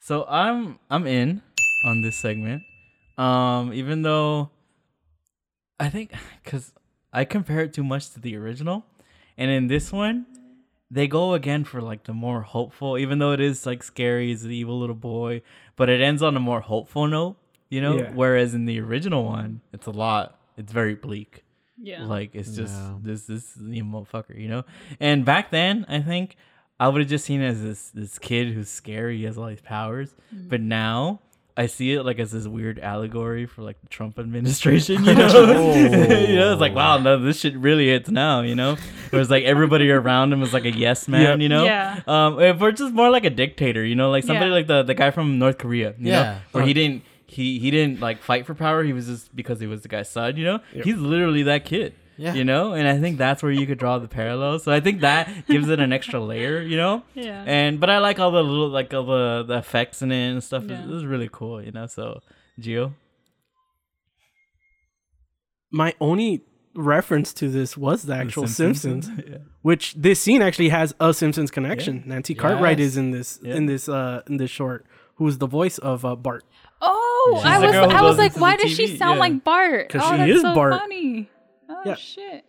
[0.00, 1.42] so I'm I'm in
[1.84, 2.62] on this segment.
[3.16, 4.50] Um, even though
[5.78, 6.72] I think because
[7.12, 8.84] I compare it too much to the original,
[9.38, 10.26] and in this one,
[10.90, 12.98] they go again for like the more hopeful.
[12.98, 15.42] Even though it is like scary, he's the evil little boy,
[15.76, 17.36] but it ends on a more hopeful note.
[17.68, 18.10] You know, Yeah.
[18.14, 20.38] whereas in the original one, it's a lot.
[20.56, 21.44] It's very bleak.
[21.80, 22.04] Yeah.
[22.04, 22.94] Like it's just Yeah.
[23.02, 24.64] this this you motherfucker, you know.
[24.98, 26.36] And back then, I think
[26.80, 29.46] I would have just seen it as this this kid who's scary, he has all
[29.46, 30.14] these powers.
[30.34, 30.48] Mm-hmm.
[30.48, 31.20] But now
[31.56, 35.26] I see it like as this weird allegory for like the Trump administration, you know.
[35.74, 38.76] you know, it's like wow, no, this shit really hits now, you know.
[39.10, 41.38] Where it's like everybody around him is like a yes man, Yep.
[41.40, 41.64] you know.
[41.64, 42.00] Yeah.
[42.06, 44.56] Um, if we're just more like a dictator, you know, like somebody Yeah.
[44.56, 46.22] like the the guy from North Korea, you Yeah.
[46.22, 48.82] know, where he didn't he he didn't like fight for power.
[48.82, 50.60] He was just because he was the guy's son, you know.
[50.74, 50.84] Yep.
[50.84, 51.94] He's literally that kid.
[52.20, 52.34] Yeah.
[52.34, 54.58] You know, and I think that's where you could draw the parallel.
[54.58, 57.02] So I think that gives it an extra layer, you know.
[57.14, 57.42] Yeah.
[57.46, 60.44] And but I like all the little like all the, the effects in it and
[60.44, 60.64] stuff.
[60.68, 60.82] Yeah.
[60.82, 61.86] It was really cool, you know.
[61.86, 62.20] So
[62.60, 62.92] Gio,
[65.70, 66.42] my only
[66.74, 69.38] reference to this was the actual Simpsons, yeah.
[69.62, 72.02] which this scene actually has a Simpsons connection.
[72.06, 72.88] Nancy Cartwright Yes.
[72.88, 73.54] is in this Yeah.
[73.56, 76.44] in this uh in this short, who's the voice of uh, Bart.
[76.82, 79.20] Oh, She's I was I was like, why does she sound yeah.
[79.20, 79.88] like Bart?
[79.90, 80.74] 'Cause oh, she that's is so Bart.
[80.74, 81.28] funny.
[81.84, 81.94] Oh Yeah.
[81.94, 82.44] shit.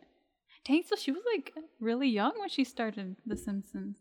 [0.66, 3.98] Dang, so she was like really young when she started The Simpsons.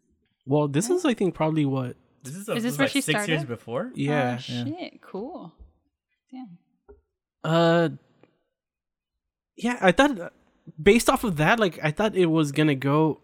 [0.47, 1.97] Well, this is I think probably what.
[2.23, 3.49] This is, Is this where she six years started?
[3.49, 3.93] before.
[3.95, 4.35] Yeah.
[4.39, 5.01] Oh, shit.
[5.01, 5.53] Cool.
[6.31, 6.59] Damn.
[7.43, 7.89] Uh.
[9.57, 10.33] Yeah, I thought
[10.83, 13.21] based off of that, like I thought it was gonna go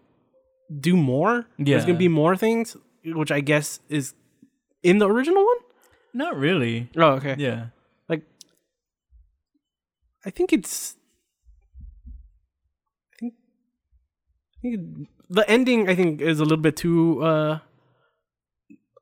[0.79, 1.47] do more.
[1.57, 1.65] Yeah.
[1.65, 1.87] There's Yeah.
[1.87, 4.13] gonna be more things, which I guess is
[4.83, 5.57] in the original one.
[6.13, 6.89] Not really.
[6.97, 7.35] Oh, okay.
[7.37, 7.67] Yeah.
[8.09, 8.23] Like,
[10.25, 10.95] I think it's.
[13.13, 13.33] I think.
[13.33, 13.37] I think it-
[14.63, 15.87] the ending.
[15.89, 17.23] I think is a little bit too.
[17.23, 17.59] uh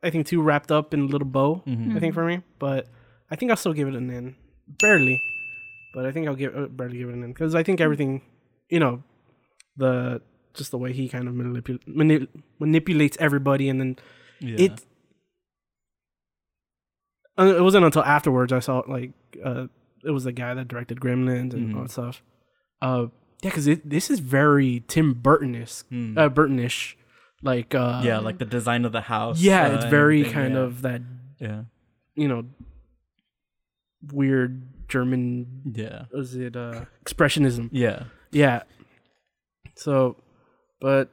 [0.04, 1.64] I think too wrapped up in a little bow.
[1.66, 1.96] Mhm.
[1.96, 2.88] I think for me, but
[3.32, 4.36] I think I'll still give it an N,
[4.80, 5.20] barely.
[5.96, 8.22] But I think I'll give uh, barely give it an N because I think everything,
[8.70, 9.02] you know,
[9.78, 10.22] the
[10.54, 12.28] just the way he kind of manipul- mani-
[12.60, 13.96] manipulates everybody, and then
[14.40, 14.56] Yeah.
[14.66, 14.86] it.
[17.38, 19.12] Uh, it wasn't until afterwards I saw like
[19.44, 19.68] uh,
[20.06, 21.84] it was the guy that directed Gremlins and all Mhm.
[21.86, 22.22] that stuff.
[22.82, 23.08] Uh,
[23.42, 26.18] yeah, because this is very Tim Burton-ish, Mm.
[26.18, 26.98] uh, Burton-ish,
[27.44, 29.40] like uh, yeah, like the design of the house.
[29.40, 30.60] yeah, uh, it's very everything, kind yeah.
[30.62, 31.02] of that
[31.40, 31.62] Yeah.
[32.16, 32.46] you know
[34.12, 36.06] weird German Yeah.
[36.12, 37.70] was it uh expressionism.
[37.72, 38.04] Yeah.
[38.32, 38.64] Yeah.
[39.76, 40.16] So
[40.80, 41.10] but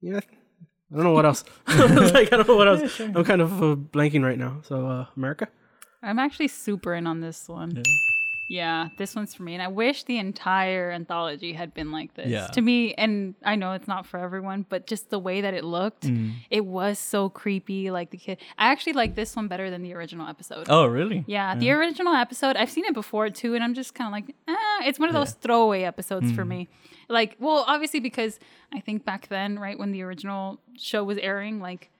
[0.00, 1.44] yeah, I don't know what else.
[1.68, 3.00] like I don't know what else.
[3.00, 4.60] I'm kind of uh, blanking right now.
[4.64, 5.48] So uh America?
[6.02, 7.76] I'm actually super in on this one.
[7.76, 7.82] Yeah.
[8.50, 9.54] Yeah, this one's for me.
[9.54, 12.26] And I wish the entire anthology had been like this.
[12.26, 12.48] Yeah.
[12.48, 15.62] To me, and I know it's not for everyone, but just the way that it
[15.62, 16.32] looked, Mm.
[16.50, 17.92] it was so creepy.
[17.92, 18.38] Like the kid.
[18.58, 20.66] I actually like this one better than the original episode.
[20.68, 21.24] Oh, really?
[21.28, 24.34] Yeah, the original episode, I've seen it before too, and I'm just kind of like,
[24.48, 26.68] ah, it's one of those throwaway episodes for me.
[27.08, 28.40] Like, well, obviously because
[28.72, 31.90] I think back then, right when the original show was airing, like,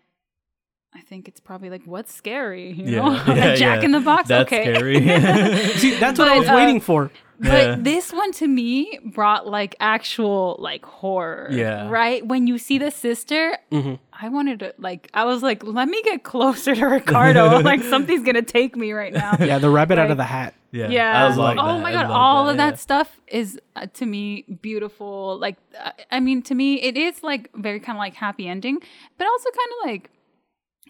[0.92, 2.72] I think it's probably like, what's scary?
[2.72, 3.34] You know, Yeah.
[3.34, 3.84] yeah, Jack yeah.
[3.84, 4.28] in the Box.
[4.28, 4.96] That's okay, scary.
[5.78, 7.10] See, that's what I was uh, waiting for.
[7.38, 7.76] but Yeah.
[7.78, 11.48] this one to me brought like actual like horror.
[11.52, 11.88] Yeah.
[11.88, 14.00] Right when you see the sister, Mhm.
[14.12, 17.60] I wanted to like, I was like, let me get closer to Ricardo.
[17.60, 19.36] like something's gonna take me right now.
[19.38, 20.54] Yeah, the rabbit out of the hat.
[20.72, 20.88] yeah.
[20.88, 21.24] Yeah.
[21.26, 21.82] I love oh that.
[21.82, 22.70] my god, all that, of yeah.
[22.70, 25.38] that stuff is uh, to me beautiful.
[25.38, 28.80] Like, uh, I mean, to me, it is like very kind of like happy ending,
[29.18, 30.10] but also kind of like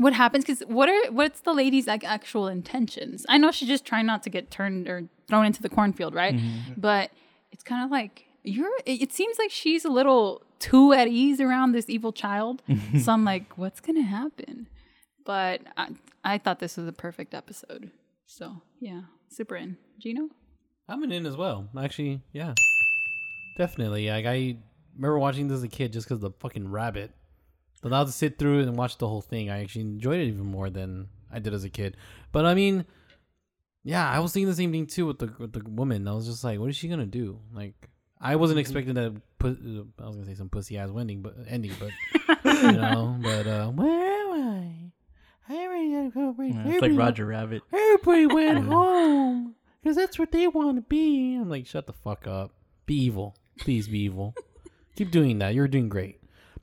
[0.01, 3.27] what happens because what are what's the lady's like actual intentions?
[3.29, 6.35] I know she's just trying not to get turned or thrown into the cornfield, right?
[6.35, 6.73] Mm-hmm.
[6.79, 7.11] But
[7.53, 8.75] it's kind of like you're.
[8.87, 12.63] It it seems like she's a little too at ease around this evil child.
[13.03, 14.69] so I'm like, what's gonna happen?
[15.27, 15.89] But I,
[16.25, 17.91] I thought this was a perfect episode.
[18.25, 19.77] So yeah, super in.
[19.99, 20.31] Gino?
[20.89, 21.69] I'm an in as well.
[21.79, 22.55] Actually, yeah,
[23.59, 24.09] definitely.
[24.09, 24.57] Like I
[24.97, 27.13] remember watching this as a kid just because the fucking rabbit.
[27.81, 30.45] But now to sit through and watch the whole thing, I actually enjoyed it even
[30.47, 31.97] more than I did as a kid.
[32.33, 32.85] But I mean,
[33.83, 36.07] yeah, I was thinking the same thing too with the with the woman.
[36.07, 37.41] I was just like, what is she gonna do?
[37.55, 37.89] Like,
[38.21, 39.15] I wasn't expecting that.
[39.39, 43.47] Pu- I was gonna say some pussy ass ending, but ending, but you know, but
[43.47, 44.33] uh, where am
[45.49, 45.53] I?
[45.53, 46.35] I already gotta go.
[46.43, 47.63] Yeah, Everybody- It's like Roger Rabbit.
[47.73, 51.37] Everybody went home because that's what they want to be.
[51.37, 52.53] I'm like, shut the fuck up.
[52.85, 54.35] Be evil, please be evil.
[54.97, 55.55] Keep doing that.
[55.55, 56.20] You're doing great.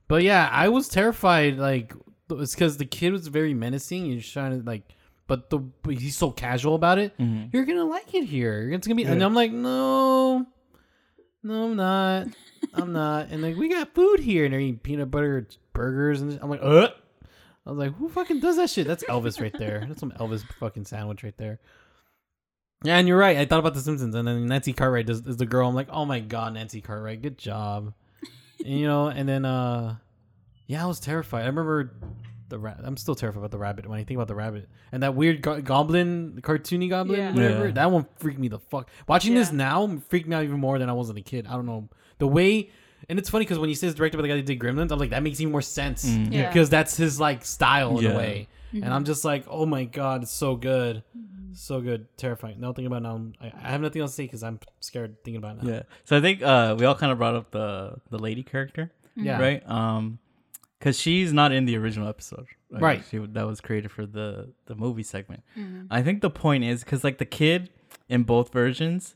[0.08, 1.58] But yeah, I was terrified.
[1.58, 1.94] Like
[2.30, 4.06] it's because the kid was very menacing.
[4.06, 4.84] You're trying to like,
[5.28, 7.18] but the but he's so casual about it.
[7.18, 7.54] Mhm.
[7.54, 8.70] You're gonna like it here.
[8.72, 10.46] It's gonna be, and I'm like, no,
[11.44, 12.28] no, I'm not.
[12.74, 13.30] I'm not.
[13.30, 16.62] And like, we got food here, and they're eating peanut butter burgers, and I'm like,
[16.64, 16.90] uh.
[17.66, 18.88] I was like, who fucking does that shit?
[18.88, 19.84] That's Elvis right there.
[19.86, 21.60] That's some Elvis fucking sandwich right there.
[22.82, 23.36] Yeah, and you're right.
[23.36, 25.68] I thought about The Simpsons, and then Nancy Cartwright does, is the girl.
[25.68, 27.94] I'm like, oh my god, Nancy Cartwright, good job.
[28.60, 29.96] And, you know, and then uh,
[30.68, 31.44] yeah, I was terrified.
[31.44, 31.94] I remember
[32.50, 32.80] the rat.
[32.84, 35.42] I'm still terrified about the rabbit when I think about the rabbit and that weird
[35.42, 37.34] go- goblin, cartoony goblin, Yeah.
[37.34, 37.66] whatever.
[37.68, 37.72] Yeah.
[37.74, 38.90] That one freaked me the fuck.
[39.08, 41.46] Watching this now freaked me out even more than I was as a kid.
[41.48, 41.90] I don't know
[42.20, 42.70] the way.
[43.10, 44.98] And it's funny because when he says directed by the guy that did Gremlins, I'm
[45.00, 46.32] like that makes even more sense Mm.
[46.34, 46.48] Yeah.
[46.48, 48.12] because that's his like style in Yeah.
[48.12, 48.48] a way.
[48.74, 51.02] And I'm just like, oh my god, it's so good,
[51.60, 52.60] so good, terrifying.
[52.60, 53.12] Nothing about now.
[53.12, 55.70] I'm- I, I have nothing else to say because I'm scared thinking about it now.
[55.74, 55.84] Yeah.
[56.06, 59.40] So I think uh, we all kind of brought up the the lady character, Yeah.
[59.40, 59.68] right?
[59.70, 60.20] Um,
[60.80, 63.04] because she's not in the original episode, Right.
[63.10, 65.42] She that was created for the the movie segment.
[65.90, 67.70] I think the point is because like the kid
[68.10, 69.16] in both versions,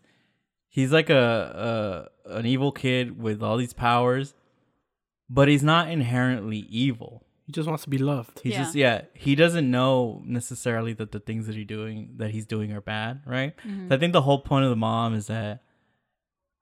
[0.69, 4.33] he's like a, a an evil kid with all these powers,
[5.29, 7.23] but he's not inherently evil.
[7.51, 8.39] He just wants to be loved.
[8.43, 8.57] He Yeah.
[8.59, 9.01] just yeah.
[9.13, 13.19] He doesn't know necessarily that the things that he doing that he's doing are bad,
[13.25, 13.53] right?
[13.89, 15.61] So I think the whole point of the mom is that,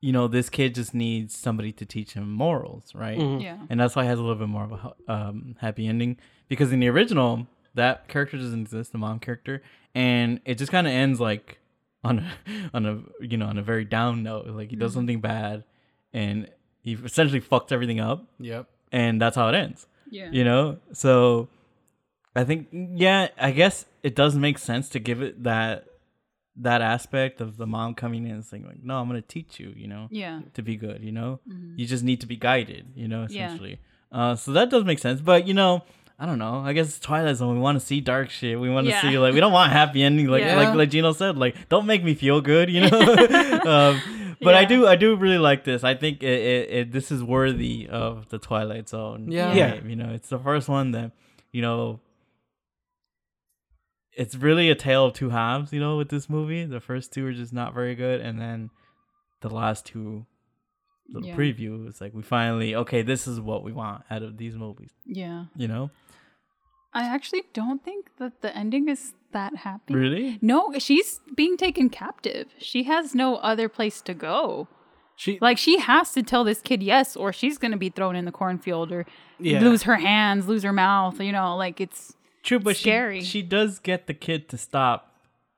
[0.02, 3.20] you know, this kid just needs somebody to teach him morals, right?
[3.20, 3.44] Mhm.
[3.44, 3.58] Yeah.
[3.70, 4.72] And that's why it has a little bit more of
[5.08, 6.18] a um, happy ending
[6.48, 9.62] because in the original that character doesn't exist, the mom character,
[9.94, 11.60] and it just kind of ends like
[12.04, 12.32] on a,
[12.74, 14.48] on a you know on a very down note.
[14.48, 15.66] Like he does something bad,
[16.14, 16.50] and
[16.82, 18.68] he essentially fucked everything up, Yep.
[18.92, 20.30] and that's how it ends Yeah.
[20.32, 21.48] you know so
[22.36, 25.86] i think yeah i guess it does make sense to give it that
[26.56, 29.72] that aspect of the mom coming in and saying like, "No, I'm gonna teach you,"
[29.78, 30.42] you know, Yeah.
[30.56, 31.02] to be good.
[31.02, 31.40] You know,
[31.78, 32.88] you just need to be guided.
[32.96, 33.46] You know, Yeah.
[33.46, 33.80] essentially.
[34.12, 35.22] Uh, so that does make sense.
[35.22, 35.84] But you know,
[36.20, 36.60] I don't know.
[36.60, 37.54] I guess it's Twilight Zone.
[37.56, 38.60] We want to see dark shit.
[38.60, 39.02] We want to Yeah.
[39.02, 40.28] see like we don't want happy ending.
[40.28, 40.58] Like Yeah.
[40.58, 41.38] like like Gino said.
[41.38, 42.70] Like don't make me feel good.
[42.70, 42.90] You know.
[43.66, 44.02] um,
[44.46, 45.84] but I do I do really like this.
[45.84, 49.32] I think it, it, it this is worthy of the Twilight Zone.
[49.32, 49.54] Yeah.
[49.54, 49.76] Yeah.
[49.84, 51.12] You know, it's the first one that
[51.52, 52.00] you know.
[54.14, 56.66] It's really a tale of two halves, you know, with this movie.
[56.66, 58.70] The first two are just not very good, and then
[59.42, 60.26] the last two
[61.08, 61.36] little Yeah.
[61.36, 64.92] preview is like we finally okay, this is what we want out of these movies,
[65.06, 65.46] Yeah.
[65.56, 65.90] you know?
[66.94, 69.94] I actually don't think that the ending is that happy.
[69.94, 70.40] Really?
[70.42, 72.48] No, she's being taken captive.
[72.58, 74.68] She has no other place to go.
[75.16, 78.26] She Like she has to tell this kid yes, or she's gonna be thrown in
[78.26, 79.06] the cornfield or
[79.40, 79.60] Yeah.
[79.60, 81.20] lose her hands, lose her mouth.
[81.20, 82.14] You know, like it's.
[82.44, 83.20] True, but Scary.
[83.22, 85.14] she she does get the kid to stop.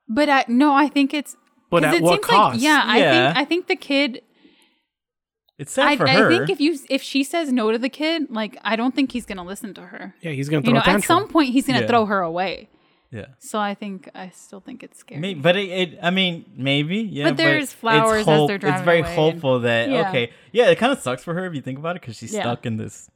[0.07, 1.37] But I no, I think it's.
[1.69, 2.55] But 'cause at it what seems cost?
[2.55, 4.21] Like, yeah, I think I think the kid.
[5.59, 6.29] It's sad I, for I her.
[6.29, 9.27] think if you if she says no to the kid, like I don't think he's
[9.27, 10.15] gonna listen to her.
[10.21, 11.87] yeah, he's gonna You know, a at some point he's gonna Yeah.
[11.87, 12.67] throw her away.
[13.11, 13.25] Yeah.
[13.39, 15.19] So I think I still think it's scary.
[15.21, 17.25] Maybe, but it, it, I mean, maybe, yeah.
[17.25, 18.77] But there's it's flowers as hope- they're driving.
[18.79, 20.09] It's very away and- hopeful that Yeah.
[20.09, 20.69] okay, yeah.
[20.69, 22.41] It kind of sucks for her if you think about it because she's Yeah.
[22.41, 23.09] stuck in this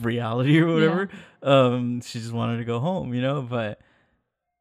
[0.00, 1.08] reality or whatever.
[1.42, 3.42] Um, she just wanted to go home, you know.
[3.42, 3.80] But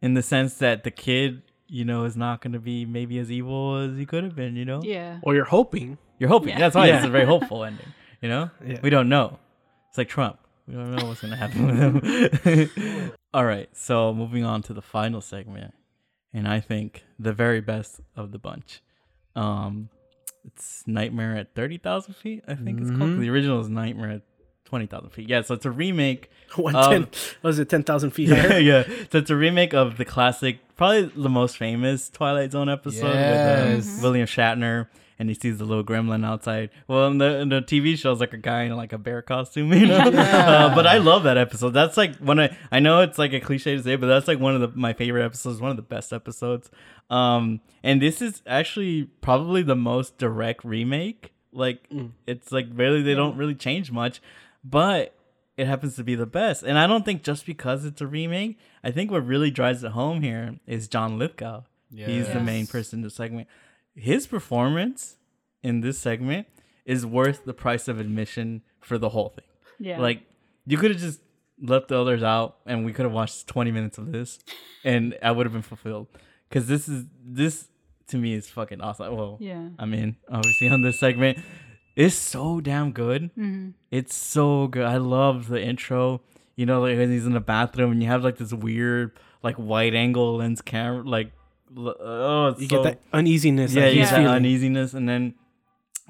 [0.01, 3.31] in the sense that the kid, you know, is not going to be maybe as
[3.31, 4.81] evil as he could have been, you know.
[4.83, 5.19] Yeah.
[5.23, 5.97] Or you're hoping.
[6.19, 6.49] You're hoping.
[6.49, 6.59] Yeah.
[6.59, 6.97] That's why Yeah.
[6.97, 7.87] it's a very hopeful ending.
[8.21, 8.79] You know, Yeah.
[8.81, 9.39] we don't know.
[9.89, 10.37] It's like Trump.
[10.67, 11.67] We don't know what's gonna happen
[12.01, 13.11] with him.
[13.33, 13.69] All right.
[13.73, 15.73] So moving on to the final segment,
[16.33, 18.81] and I think the very best of the bunch.
[19.35, 19.89] Um,
[20.45, 22.43] it's Nightmare at thirty thousand feet.
[22.47, 23.19] I think it's called.
[23.19, 24.21] The original is Nightmare at
[24.63, 25.29] twenty thousand feet.
[25.29, 25.41] Yeah.
[25.41, 27.07] So it's a remake One Um, ten
[27.43, 28.83] was it ten thousand feet yeah, yeah.
[29.11, 33.15] So it's a remake of the classic, probably the most famous Twilight Zone episode with
[33.15, 33.99] Yes.
[33.99, 34.87] uh, William Shatner,
[35.17, 36.69] and he sees the little gremlin outside.
[36.87, 39.21] Well, in the in the TV show, it's like a guy in like a bear
[39.21, 39.97] costume, you know.
[39.97, 41.71] Uh, but I love that episode.
[41.71, 44.39] That's like one of I know it's like a cliche to say, but that's like
[44.39, 46.69] one of the, my favorite episodes, one of the best episodes.
[47.09, 51.31] Um, and this is actually probably the most direct remake.
[51.51, 51.87] Like
[52.27, 54.21] it's like really they don't really change much,
[54.63, 55.13] but
[55.57, 56.63] it happens to be the best.
[56.63, 59.91] And I don't think just because it's a remake, I think what really drives it
[59.91, 61.61] home here is John Lithgow.
[62.07, 63.47] He's the main person in the segment.
[63.95, 65.17] His performance
[65.63, 66.47] in this segment
[66.85, 69.45] is worth the price of admission for the whole thing.
[69.79, 69.99] Yeah.
[69.99, 70.23] Like
[70.65, 71.21] you could have just
[71.61, 74.39] left the others out and we could have watched 20 minutes of this
[74.83, 76.07] and I would have been fulfilled.
[76.51, 77.69] Cuz this is this
[78.07, 79.15] to me is fucking awesome.
[79.15, 79.69] Well, Yeah.
[79.79, 81.39] I mean, obviously on this segment
[81.95, 83.31] it's so damn good.
[83.37, 83.73] Mhm.
[83.89, 84.83] It's so good.
[84.85, 86.21] I love the intro.
[86.57, 89.57] You know, like when he's in the bathroom and you have like this weird, like
[89.57, 91.03] wide angle lens camera.
[91.03, 91.31] Like,
[91.77, 93.73] oh, it's You so, get that uneasiness.
[93.73, 94.35] yeah, that you he's get that feeling.
[94.35, 95.35] uneasiness, and then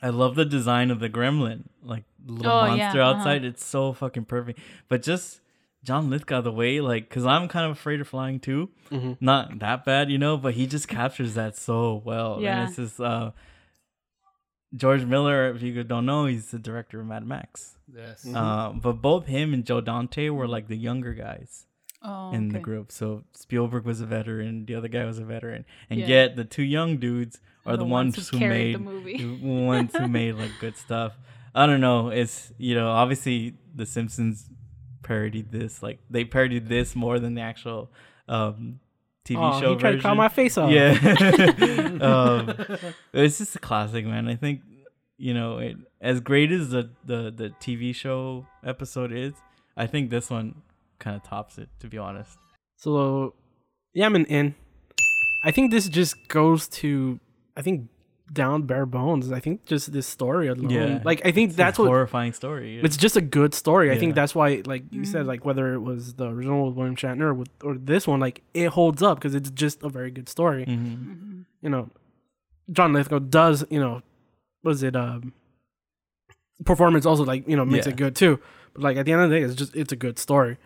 [0.01, 3.18] I love the design of the gremlin, like little Oh, yeah, monster uh-huh.
[3.20, 3.45] outside.
[3.45, 4.60] It's so fucking perfect.
[4.89, 5.41] But just
[5.84, 8.70] John Lithgow, the way, like, cause I'm kind of afraid of flying too.
[8.91, 9.18] Mhm.
[9.22, 12.39] Not that bad, you know, but he just captures that so well.
[12.41, 12.60] Yeah.
[12.62, 13.32] And it's just uh,
[14.76, 15.49] George Miller.
[15.51, 17.78] If you don't know, he's the director of Mad Max.
[17.95, 18.26] Yes.
[18.28, 21.64] Uh, but both him and Joe Dante were like the younger guys
[22.06, 22.91] Oh, in the group.
[22.91, 26.08] So Spielberg was a veteran, the other guy was a veteran, and Yeah.
[26.08, 29.18] yet the two young dudes are the, ones, who carried made the movie.
[29.41, 31.18] the ones who made like good stuff.
[31.56, 32.10] I don't know.
[32.10, 34.49] It's you know obviously The Simpsons
[35.03, 37.91] parodied this like they parodied this more than the actual
[38.28, 38.80] um,
[39.24, 40.70] TV Oh, show he tried to call my face off.
[40.70, 40.91] Yeah.
[42.01, 42.53] um,
[43.14, 44.28] it's just a classic, man.
[44.28, 44.62] I think
[45.18, 49.34] you know it as great as the the the TV show episode is.
[49.78, 50.62] I think this one
[50.99, 52.37] kind of tops it, to be honest.
[52.77, 53.33] So,
[53.93, 54.55] yeah, I'm an in.
[55.43, 57.19] I think this just goes to,
[57.55, 57.89] I think,
[58.33, 59.31] down bare bones.
[59.31, 60.69] I think just this story alone.
[60.71, 61.01] Yeah.
[61.05, 61.89] Like, I think It's that's a what.
[61.89, 62.79] horrifying story.
[62.79, 63.91] It's just a good story.
[63.91, 64.15] I think Yeah.
[64.21, 67.33] that's why, like you said, like whether it was the original with William Shatner or,
[67.35, 70.65] with, or this one, like it holds up because it's just a very good story.
[70.65, 71.89] hmm You know,
[72.71, 74.01] John Lithgow does, you know,
[74.63, 75.33] was it um
[76.63, 77.91] performance also like you know makes Yeah.
[77.93, 78.39] it good too.
[78.73, 80.57] But like at the end of the day, it's just it's a good story.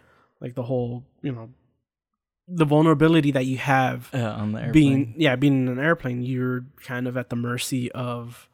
[0.42, 1.50] Like the whole, you know,
[2.48, 4.72] the vulnerability that you have Yeah, on the airplane.
[4.74, 8.50] being yeah being in an airplane you're kind of at the mercy of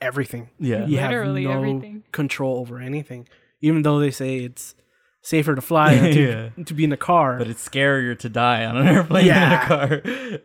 [0.00, 2.02] everything yeah, you Literally have no everything.
[2.10, 3.28] control over anything
[3.60, 4.74] even though they say it's
[5.22, 6.20] safer to fly than to,
[6.56, 6.64] Yeah.
[6.64, 9.48] to be in a car but it's scarier to die on an airplane Yeah.
[9.48, 10.38] than a car.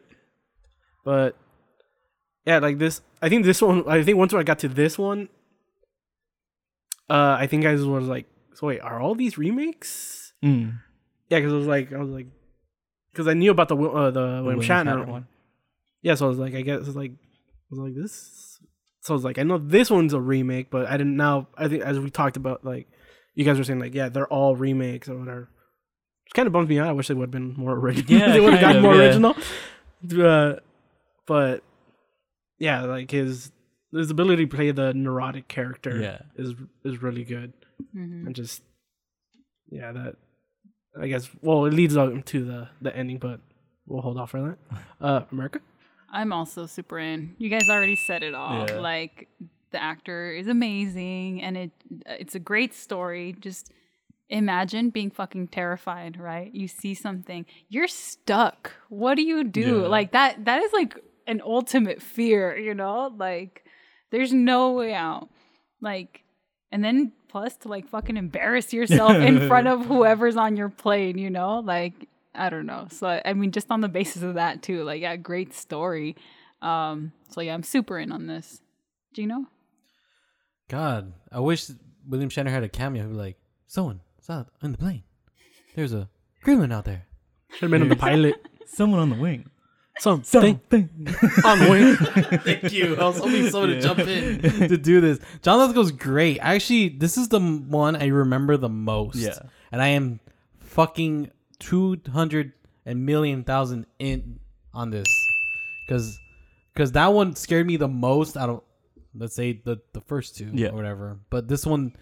[1.04, 1.36] but
[2.46, 5.28] yeah like this i think this one i think once i got to this one
[7.10, 10.80] uh i think i was like so wait are all these remakes Mm.
[11.30, 12.28] yeah because it was like i was like
[13.12, 15.28] because i knew about the Wil- uh, the william William shatner, Shatner one.
[16.02, 18.60] yeah, so I was like, I guess it's like, I was like this.
[19.02, 21.48] So I was like, I know this one's a remake, but I didn't now.
[21.58, 22.88] I think as we talked about, like
[23.36, 25.50] you guys were saying, like yeah, they're all remakes or whatever.
[26.28, 26.88] It kind of bums me out.
[26.88, 28.18] I wish they would have been more original.
[28.20, 29.36] Yeah, they would have kind gotten of, more yeah.
[30.14, 30.26] original.
[30.26, 30.60] Uh,
[31.26, 31.64] but
[32.60, 33.52] yeah, like his
[33.92, 36.22] his ability to play the neurotic character Yeah.
[36.36, 36.54] is
[36.86, 37.52] is really good,
[37.96, 38.26] Mhm.
[38.28, 38.62] and just
[39.70, 40.16] yeah, that
[41.00, 43.40] I guess well it leads up to the the ending, but
[43.86, 44.58] we'll hold off for that.
[45.02, 45.62] Uh, America.
[46.12, 47.36] I'm also super in.
[47.38, 48.68] You guys already said it all.
[48.68, 48.80] Yeah.
[48.80, 49.30] Like
[49.72, 51.72] the actor is amazing and it
[52.06, 53.36] it's a great story.
[53.40, 53.72] Just
[54.30, 56.54] imagine being fucking terrified, right?
[56.54, 58.74] You see something, you're stuck.
[58.90, 59.82] What do you do?
[59.82, 59.88] Yeah.
[59.88, 63.14] Like that that is like an ultimate fear, you know?
[63.16, 63.64] Like
[64.12, 65.30] there's no way out.
[65.82, 66.24] Like
[66.72, 71.18] and then plus to like fucking embarrass yourself in front of whoever's on your plane,
[71.18, 71.60] you know?
[71.60, 71.94] Like
[72.36, 72.88] I don't know.
[72.92, 74.84] So I I mean just on the basis of that too.
[74.84, 76.16] Like yeah, great story.
[76.62, 78.62] Um so yeah, I'm super in on this.
[79.14, 79.46] Gino?
[80.68, 81.70] God, I wish
[82.08, 83.04] William Shatner had a cameo.
[83.04, 85.02] He'd be like, "Someone, out on the plane.
[85.76, 86.10] There's a
[86.46, 87.08] gremlin out there."
[87.54, 88.36] Should have been on the pilot.
[88.68, 89.50] Someone on the wing.
[90.00, 90.60] Something
[91.44, 91.96] on wing.
[92.44, 92.96] Thank you.
[92.96, 95.20] I was hoping someone to jump in to do this.
[95.42, 96.40] John Lithgow's great.
[96.40, 99.18] Actually, this is the one I remember the most.
[99.18, 99.38] Yeah.
[99.72, 100.20] And I am
[100.60, 102.54] fucking 200
[102.86, 104.40] and million thousand in
[104.74, 105.08] on this.
[105.86, 106.18] Because
[106.76, 108.62] cause that one scared me the most out of,
[109.16, 110.70] let's say, the, the first two Yeah.
[110.70, 111.20] or whatever.
[111.30, 111.96] But this one,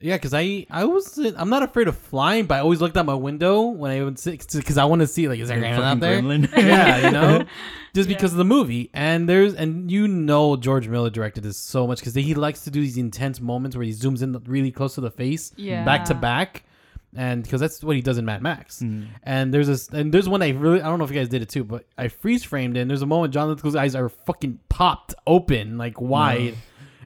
[0.00, 3.04] yeah, because I, I was, I'm not afraid of flying, but I always looked out
[3.06, 5.62] my window when I would sit, because I want to see, like, is there a
[5.62, 6.20] gremlin out there?
[6.22, 6.50] Gremlin.
[6.56, 7.44] yeah, you know,
[7.94, 8.16] just Yeah.
[8.16, 8.88] because of the movie.
[8.94, 12.70] And there's, and you know, George Miller directed this so much because he likes to
[12.70, 15.84] do these intense moments where he zooms in really close to the face, Yeah.
[15.84, 16.62] back to back,
[17.14, 18.80] and because that's what he does in Mad Max.
[18.80, 19.08] Mm.
[19.24, 21.42] And there's this, and there's one I really, I don't know if you guys did
[21.42, 22.80] it too, but I freeze framed it.
[22.80, 26.54] And there's a moment John Lithgow's eyes are fucking popped open, like wide,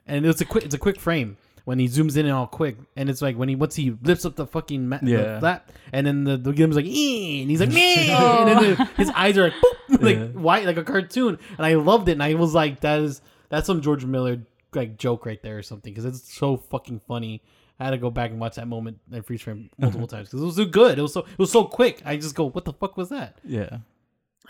[0.07, 1.37] and it's a quick, it's a quick frame.
[1.65, 4.23] When he zooms in and all quick, and it's like when he once he lifts
[4.23, 5.39] up the fucking ma- the Yeah.
[5.39, 8.85] flap, and then the the game's like, "Eh," and he's like, "Eh," and then the,
[8.97, 9.53] his eyes are like,
[9.89, 10.25] boop, like Yeah.
[10.27, 13.65] white, like a cartoon, and I loved it, and I was like, that is that's
[13.65, 14.41] some George Miller
[14.75, 17.41] like joke right there or something, because it's so fucking funny.
[17.79, 20.41] I had to go back and watch that moment and freeze frame multiple times because
[20.43, 20.99] it was so good.
[20.99, 22.01] It was so it was so quick.
[22.05, 23.39] I just go, what the fuck was that?
[23.43, 23.79] Yeah.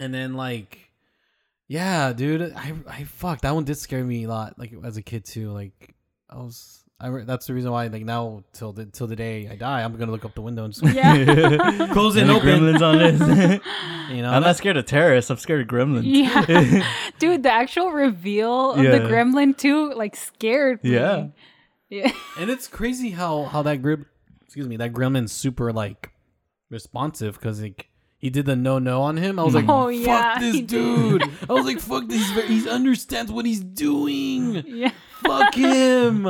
[0.01, 0.91] And then like,
[1.67, 4.59] yeah, dude, I I fuck that one did scare me a lot.
[4.59, 5.51] Like as a kid too.
[5.51, 5.95] Like
[6.29, 6.81] I was.
[6.97, 9.83] I, re- that's the reason why, like now, till the till the day I die,
[9.83, 11.87] I'm gonna look up the window and just Yeah.
[11.91, 12.47] close it And and open.
[12.47, 13.61] gremlins on this.
[14.15, 15.31] You know, I'm not scared of terrorists.
[15.31, 16.03] I'm scared of gremlins.
[16.05, 16.87] yeah.
[17.17, 20.91] Dude, the actual reveal of the gremlin too, like scared me.
[20.93, 21.27] Yeah.
[21.89, 22.11] Yeah.
[22.39, 24.05] and it's crazy how how that grip,
[24.45, 26.11] excuse me, that gremlin's super like
[26.69, 29.39] responsive because like he did the no no on him.
[29.39, 31.23] I was like, Oh, fuck yeah, this dude.
[31.49, 32.29] I was like, fuck this.
[32.47, 34.63] He understands what he's doing.
[34.67, 34.91] Yeah.
[35.27, 36.27] Fuck him.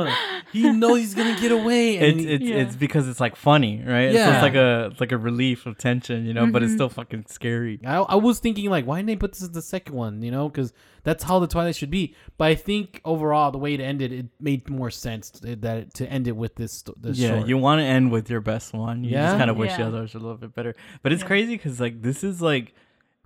[0.52, 1.96] He knows he's gonna get away.
[1.98, 2.54] And It's he- it's Yeah.
[2.56, 4.10] it's because it's like funny, right?
[4.12, 4.34] So Yeah.
[4.34, 6.76] it's like a it's like a relief of tension, you know, but it's Mhm.
[6.76, 7.80] still fucking scary.
[7.84, 10.22] I, I was thinking like, why didn't they put this as the second one?
[10.22, 10.72] You know, because
[11.04, 12.14] that's how the Twilight should be.
[12.38, 16.10] But I think overall, the way it ended, it made more sense to, that to
[16.10, 16.82] end it with this.
[17.00, 17.48] this yeah, short.
[17.48, 19.04] you want to end with your best one.
[19.04, 19.26] You Yeah?
[19.26, 20.74] just kind of wish the others were a little bit better.
[21.02, 21.28] But it's Yeah.
[21.28, 22.74] crazy because like this is like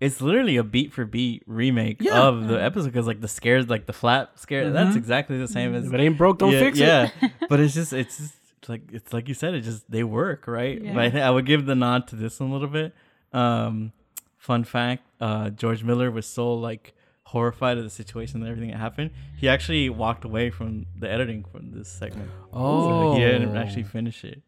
[0.01, 2.23] it's literally a beat for beat remake Yeah.
[2.23, 4.99] of the episode because like the scares, like the flap scare, that's Mhm.
[4.99, 6.83] exactly the same as If it ain't broke, don't yeah, fix it.
[6.85, 7.11] yeah.
[7.49, 8.35] but it's just it's just
[8.69, 10.81] like it's like you said, it just they work, right?
[10.83, 10.95] Yeah.
[10.95, 12.95] But I, I would give the nod to this one a little bit.
[13.33, 13.93] Um,
[14.39, 16.95] fun fact: uh, George Miller was so like
[17.25, 21.45] horrified of the situation and everything that happened, he actually walked away from the editing
[21.45, 22.29] from this segment.
[22.53, 24.43] Oh, So he didn't actually finish it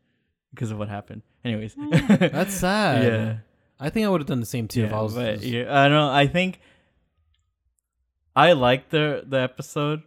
[0.52, 1.22] because of what happened.
[1.44, 1.76] Anyways,
[2.08, 3.04] That's sad.
[3.04, 3.36] yeah.
[3.82, 5.14] I think I would have done the same too if I was.
[5.14, 5.92] but yeah, I don't.
[5.98, 6.10] know.
[6.10, 6.60] I think
[8.34, 10.02] I like the the episode,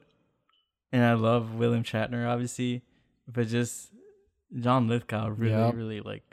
[0.91, 2.83] and I love William Shatner, obviously,
[3.27, 3.91] but just
[4.59, 5.75] John Lithgow really, Yep.
[5.75, 6.23] really like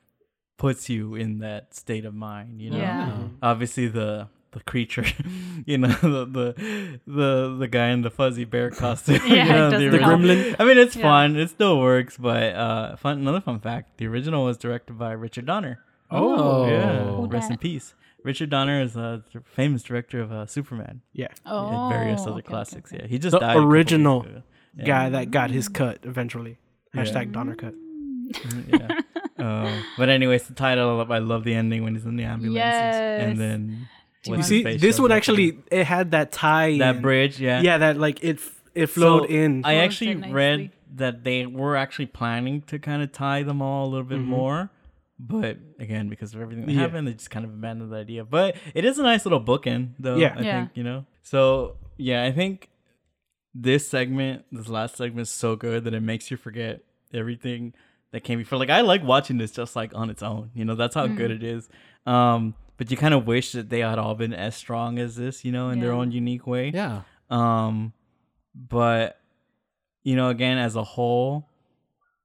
[0.57, 2.63] puts you in that state of mind.
[2.63, 3.19] You know, Yeah.
[3.43, 5.05] obviously the the creature,
[5.67, 9.21] you know, the the the, the guy in the fuzzy bear costume.
[9.27, 10.57] Yeah, you know, doesn't the gremlin.
[10.59, 11.03] I mean, it's Yeah.
[11.03, 11.37] fun.
[11.37, 13.19] It still works, but uh, fun.
[13.19, 15.81] Another fun fact: the original was directed by Richard Donner.
[16.13, 17.95] Oh, Yeah, rest in peace.
[18.25, 21.27] Richard Donner is a th- famous director of uh, Superman Yeah.
[21.45, 21.69] Oh.
[21.89, 22.93] and various other okay, okay, classics.
[22.93, 23.03] okay.
[23.03, 24.25] Yeah, he just The died a original.
[24.77, 24.85] Yeah.
[24.85, 26.59] Guy that got his cut eventually.
[26.95, 27.03] Yeah.
[27.03, 27.75] Hashtag Donner cut.
[28.69, 29.01] yeah.
[29.39, 31.05] Um, but anyways, the title.
[31.11, 33.23] I love the ending when he's in the ambulance, Yes.
[33.23, 33.89] and then
[34.23, 36.79] Do you what's You his see, this one up actually it had that tie.
[36.79, 37.03] that in.
[37.03, 37.41] bridge.
[37.41, 38.39] Yeah, Yeah, that like it
[38.75, 39.63] it flowed So, in.
[39.65, 43.91] I actually read that they were actually planning to kind of tie them all a
[43.91, 44.27] little bit Mhm.
[44.27, 44.71] more,
[45.25, 46.81] But again, because of everything that Yeah.
[46.81, 48.25] happened, they just kind of abandoned the idea.
[48.25, 50.17] But it is a nice little bookend, though.
[50.17, 50.35] Yeah.
[50.37, 50.61] I Yeah.
[50.65, 51.07] think you know.
[51.23, 52.71] So yeah, I think
[53.55, 56.81] this segment, this last segment, is so good that it makes you forget
[57.15, 57.73] everything
[58.11, 58.59] that came before.
[58.59, 60.51] Like I like watching this just like on its own.
[60.55, 61.69] You know, that's how good it is.
[62.05, 65.45] Um, but you kind of wish that they had all been as strong as this,
[65.45, 66.71] you know, in their own unique way.
[66.75, 67.03] Yeah.
[67.31, 67.93] Um,
[68.55, 69.21] but
[70.03, 71.49] you know, again, as a whole,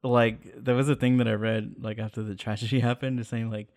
[0.09, 3.49] like there was a thing that I read like after the tragedy happened, is saying
[3.49, 3.67] like,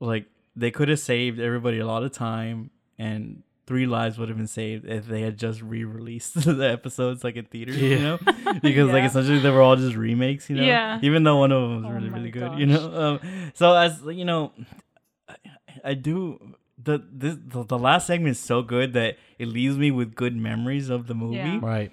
[0.00, 0.26] like
[0.56, 4.46] they could have saved everybody a lot of time, and three lives would have been
[4.46, 8.18] saved if they had just re-released the episodes like in theaters, you know,
[8.62, 10.62] because like essentially they were all just remakes, you know.
[10.64, 10.98] Yeah.
[11.02, 13.18] Even though one of them was Oh really my really good, you know.
[13.22, 14.52] Um, so as you know,
[15.28, 15.34] I,
[15.84, 19.90] I do the this the, the last segment is so good that it leaves me
[19.90, 21.60] with good memories of the movie Yeah.
[21.62, 21.92] Right.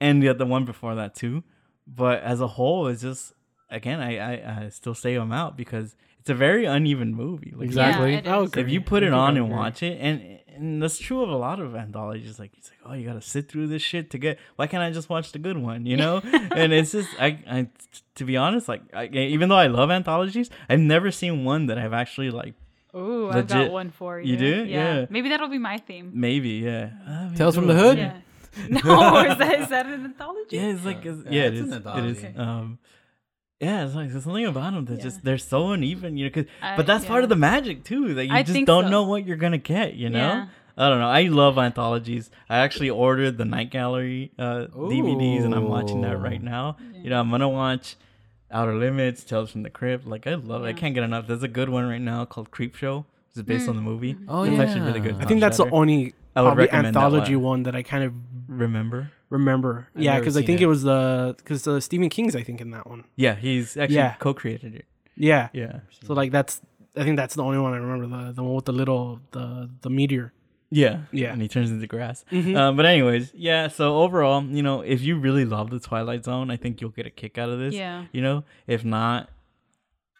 [0.00, 1.44] and the the one before that too.
[1.86, 3.32] But as a whole, it's just
[3.70, 7.52] again, I I, I still say I'm out because it's a very uneven movie.
[7.56, 8.12] Like Exactly.
[8.12, 8.56] Yeah, it I'll is.
[8.56, 11.58] if you put it on and watch it, and and that's true of a lot
[11.60, 12.38] of anthologies.
[12.38, 14.38] Like it's like, oh, you gotta sit through this shit to get.
[14.56, 15.86] Why can't I just watch the good one?
[15.86, 16.18] You know?
[16.22, 17.68] and it's just I I
[18.16, 21.78] to be honest, like I, even though I love anthologies, I've never seen one that
[21.78, 22.54] I've actually like.
[22.94, 24.32] Ooh, I've got one for you.
[24.32, 24.64] You do?
[24.64, 25.06] Yeah.
[25.08, 26.10] Maybe that'll be my theme.
[26.14, 26.90] Maybe yeah.
[27.08, 27.74] Ah, maybe Tales from the.
[27.74, 27.98] Hood?
[27.98, 28.16] Yeah.
[28.68, 28.78] No,
[29.24, 30.56] is that is that an anthology?
[30.56, 32.26] Yeah, it's like it's, Yeah, yeah, it it's an anthology.
[32.26, 32.38] is.
[32.38, 32.78] Um,
[33.60, 35.02] yeah, it's like there's something about them that Yeah.
[35.04, 36.30] just they're so uneven, you know.
[36.32, 38.14] Cause, I- but that's part of the magic too.
[38.14, 38.90] That you I just don't so.
[38.90, 39.94] know what you're gonna get.
[39.94, 40.18] You know.
[40.18, 40.46] Yeah.
[40.76, 41.08] I don't know.
[41.08, 42.30] I love anthologies.
[42.48, 46.44] I actually ordered the Night Gallery uh, DVDs, and I'm watching that right Ooh.
[46.44, 46.76] now.
[46.94, 47.96] You know, I'm gonna watch
[48.50, 50.06] Outer Limits, Tales from the Crypt.
[50.06, 50.64] Like I love.
[50.64, 50.68] it.
[50.68, 51.26] I can't get enough.
[51.26, 53.04] There's a good one right now called Creepshow.
[53.34, 54.16] It's based on the movie.
[54.28, 55.14] Oh, it's actually really good.
[55.14, 57.44] I think on that's the only I would probably recommend that anthology one.
[57.44, 58.12] one that I kind of
[58.48, 59.10] Remember?
[59.30, 59.88] remember.
[59.96, 60.64] I've yeah, because I think it.
[60.64, 63.04] it was the because uh, Stephen King's I think in that one.
[63.16, 64.14] Yeah, he's actually Yeah.
[64.18, 64.84] co-created it.
[65.16, 65.48] Yeah.
[65.52, 65.80] Yeah.
[66.06, 66.60] So like that's
[66.96, 69.70] I think that's the only one I remember the the one with the little the
[69.80, 70.32] the meteor.
[70.74, 71.32] Yeah, Yeah.
[71.34, 72.24] and he turns into grass.
[72.32, 72.56] Mhm.
[72.56, 73.68] Um, but anyways, yeah.
[73.68, 77.06] So overall, you know, if you really love the Twilight Zone, I think you'll get
[77.06, 77.74] a kick out of this.
[77.74, 78.06] Yeah.
[78.12, 79.28] You know, if not,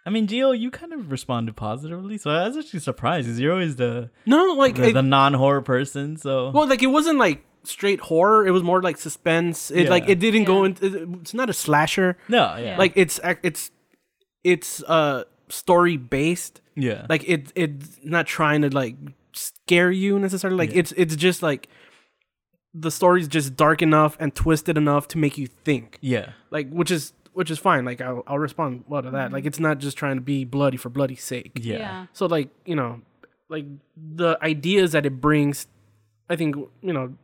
[0.04, 3.28] I mean, Gio, you kind of responded positively, so I was actually surprised.
[3.28, 6.88] 'cause You're always the No, like the, it- the non-horror person, so well, like it
[6.88, 8.44] wasn't like straight horror.
[8.46, 9.70] It was more like suspense.
[9.70, 11.18] It like it didn't go into.
[11.20, 12.16] It's not a slasher.
[12.28, 13.70] no, yeah, Like it's it's
[14.42, 16.60] it's uh story based.
[16.74, 18.96] yeah, Like it it's not trying to like
[19.32, 20.58] scare you necessarily.
[20.58, 20.80] Like Yeah.
[20.80, 21.68] it's it's just like
[22.74, 25.98] the story's just dark enough and twisted enough to make you think.
[26.00, 27.84] yeah, Like which is which is fine.
[27.84, 29.32] Like I'll I'll respond well to that.
[29.32, 31.52] Like it's not just trying to be bloody for bloody's sake.
[31.60, 33.00] yeah, So like you know,
[33.48, 33.66] like
[33.96, 35.66] the ideas that it brings,
[36.28, 37.14] I think you know,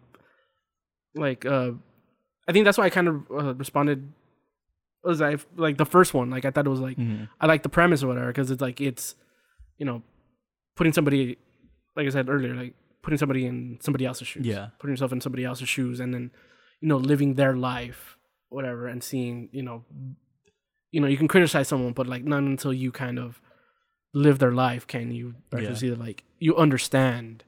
[1.14, 1.72] like uh,
[2.46, 4.12] I think that's why I kind of uh, responded.
[5.04, 6.28] Was I like the first one?
[6.30, 7.28] Like I thought it was like Mhm.
[7.40, 9.14] I like the premise or whatever because it's like it's,
[9.78, 10.02] you know,
[10.76, 11.38] putting somebody,
[11.96, 14.44] like I said earlier, like putting somebody in somebody else's shoes.
[14.44, 14.68] Yeah.
[14.80, 16.30] Putting yourself in somebody else's shoes and then,
[16.80, 18.17] you know, living their life,
[18.50, 19.84] whatever, and seeing, you know,
[20.90, 23.40] you know, you can criticize someone, but like not until you kind of
[24.14, 25.74] live their life can you actually Yeah.
[25.74, 27.44] see that like you understand,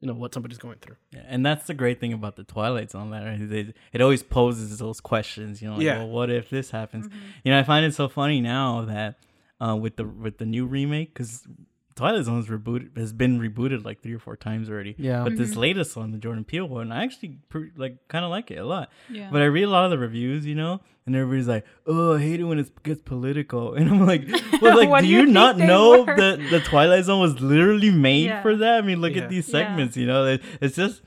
[0.00, 0.96] you know, what somebody's going through.
[1.12, 3.10] Yeah, and that's the great thing about the Twilight Zone.
[3.10, 3.40] That right?
[3.40, 5.62] It, it always poses those questions.
[5.62, 5.98] You know, like, Yeah.
[5.98, 7.08] well, what if this happens?
[7.44, 9.16] You know, I find it so funny now that
[9.60, 11.46] uh, with the with the new remake, because
[11.94, 14.94] Twilight Zone has rebooted has been rebooted like three or four times already.
[14.98, 15.24] Yeah.
[15.24, 15.60] But this mm-hmm.
[15.60, 18.64] latest one, the Jordan Peele one, I actually pre- like kind of like it a
[18.64, 18.90] lot.
[19.10, 19.28] Yeah.
[19.30, 22.20] But I read a lot of the reviews, you know, and everybody's like, "Oh, I
[22.20, 24.26] hate it when it gets political," and I'm like,
[24.62, 26.16] "Well, like, do do you, you not know were?
[26.16, 28.42] that the Twilight Zone was literally made Yeah.
[28.42, 28.78] for that?
[28.78, 29.22] I mean, look Yeah.
[29.22, 29.52] at these Yeah.
[29.52, 31.02] segments, you know, it's just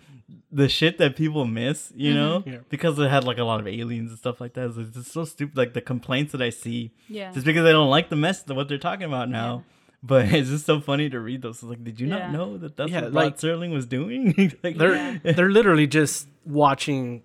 [0.51, 2.19] the shit that people miss, you mm-hmm.
[2.19, 2.59] know, Yeah.
[2.69, 4.73] because it had like a lot of aliens and stuff like that.
[4.77, 5.57] It's just so stupid.
[5.57, 7.31] Like the complaints that I see, Yeah.
[7.33, 9.63] just because they don't like the mess of what they're talking about now.
[10.05, 11.55] But it's just so funny to read those.
[11.55, 12.17] It's like, did you Yeah.
[12.19, 14.53] not know that that's Yeah, what like- Rod Serling was doing?
[14.63, 17.23] like, They're they're literally just watching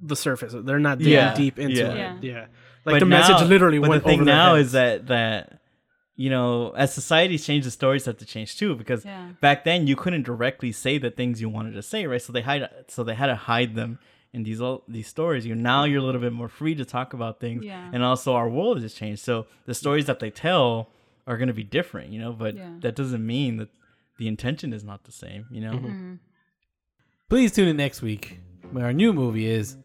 [0.00, 0.54] the surface.
[0.56, 1.34] They're not digging Yeah.
[1.34, 1.92] deep into Yeah.
[1.92, 1.96] it.
[1.96, 2.16] Yeah.
[2.32, 2.40] Yeah.
[2.84, 4.66] Like But the now- message literally but went the thing over now heads.
[4.68, 5.60] is that that
[6.16, 9.30] you know as society's changed the stories have to change too because Yeah.
[9.40, 12.40] back then you couldn't directly say the things you wanted to say right so they
[12.42, 13.98] hide so they had to hide them
[14.32, 17.12] in these all these stories you now you're a little bit more free to talk
[17.12, 17.90] about things Yeah.
[17.92, 20.88] and also our world has changed so the stories that they tell
[21.26, 22.70] are going to be different you know but Yeah.
[22.80, 23.68] that doesn't mean that
[24.18, 26.14] the intention is not the same you know Mm-hmm.
[27.28, 28.38] Please tune in next week
[28.70, 29.76] when our new movie is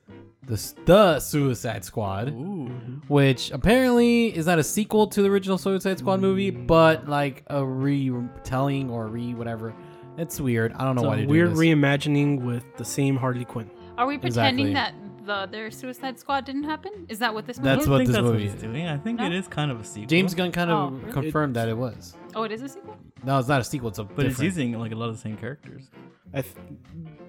[0.46, 2.68] the the Suicide Squad, Ooh.
[3.08, 7.64] which apparently is not a sequel to the original Suicide Squad movie, but like a
[7.66, 9.74] retelling or re whatever.
[10.18, 10.74] It's weird.
[10.74, 11.90] I don't know It's why a they're weird doing this.
[11.90, 13.70] reimagining with the same Harley Quinn.
[13.98, 14.74] Are we pretending Exactly.
[14.74, 16.92] that the other Suicide Squad didn't happen?
[17.10, 17.70] Is that what this movie?
[17.70, 17.90] That's is?
[17.90, 18.54] what this that's what movie is.
[18.56, 18.88] doing.
[18.88, 19.26] I think No?
[19.26, 20.08] it is kind of a sequel.
[20.08, 21.14] James Gunn kind Oh, of really?
[21.14, 22.16] confirmed that it was.
[22.36, 22.98] Oh, it is a sequel.
[23.24, 23.90] No, it's not a sequel.
[23.90, 25.90] It's a but it's using like a lot of the same characters.
[26.34, 26.56] I th-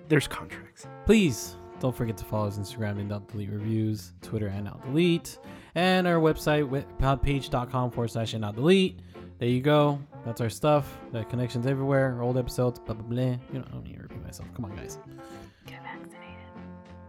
[0.08, 0.86] there's contracts.
[1.06, 4.82] Please don't forget to follow us on Instagram and Out Delete Reviews, Twitter and Out
[4.84, 5.38] Delete,
[5.74, 9.00] and our website podpage.com forward slash and Out Delete.
[9.38, 9.98] There you go.
[10.24, 10.98] That's our stuff.
[11.10, 12.22] The connections everywhere.
[12.22, 12.78] Old episodes.
[12.78, 13.22] Blah blah blah.
[13.52, 14.48] You know, I don't need to repeat myself.
[14.54, 14.98] Come on, guys.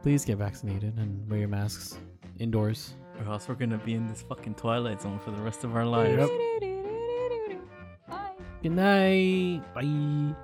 [0.03, 1.97] Please get vaccinated and wear your masks
[2.37, 2.93] indoors.
[3.19, 5.85] Or else we're gonna be in this fucking twilight zone for the rest of our
[5.85, 6.19] lives.
[6.19, 6.29] Yep.
[8.61, 9.61] Good night.
[9.73, 10.35] Bye.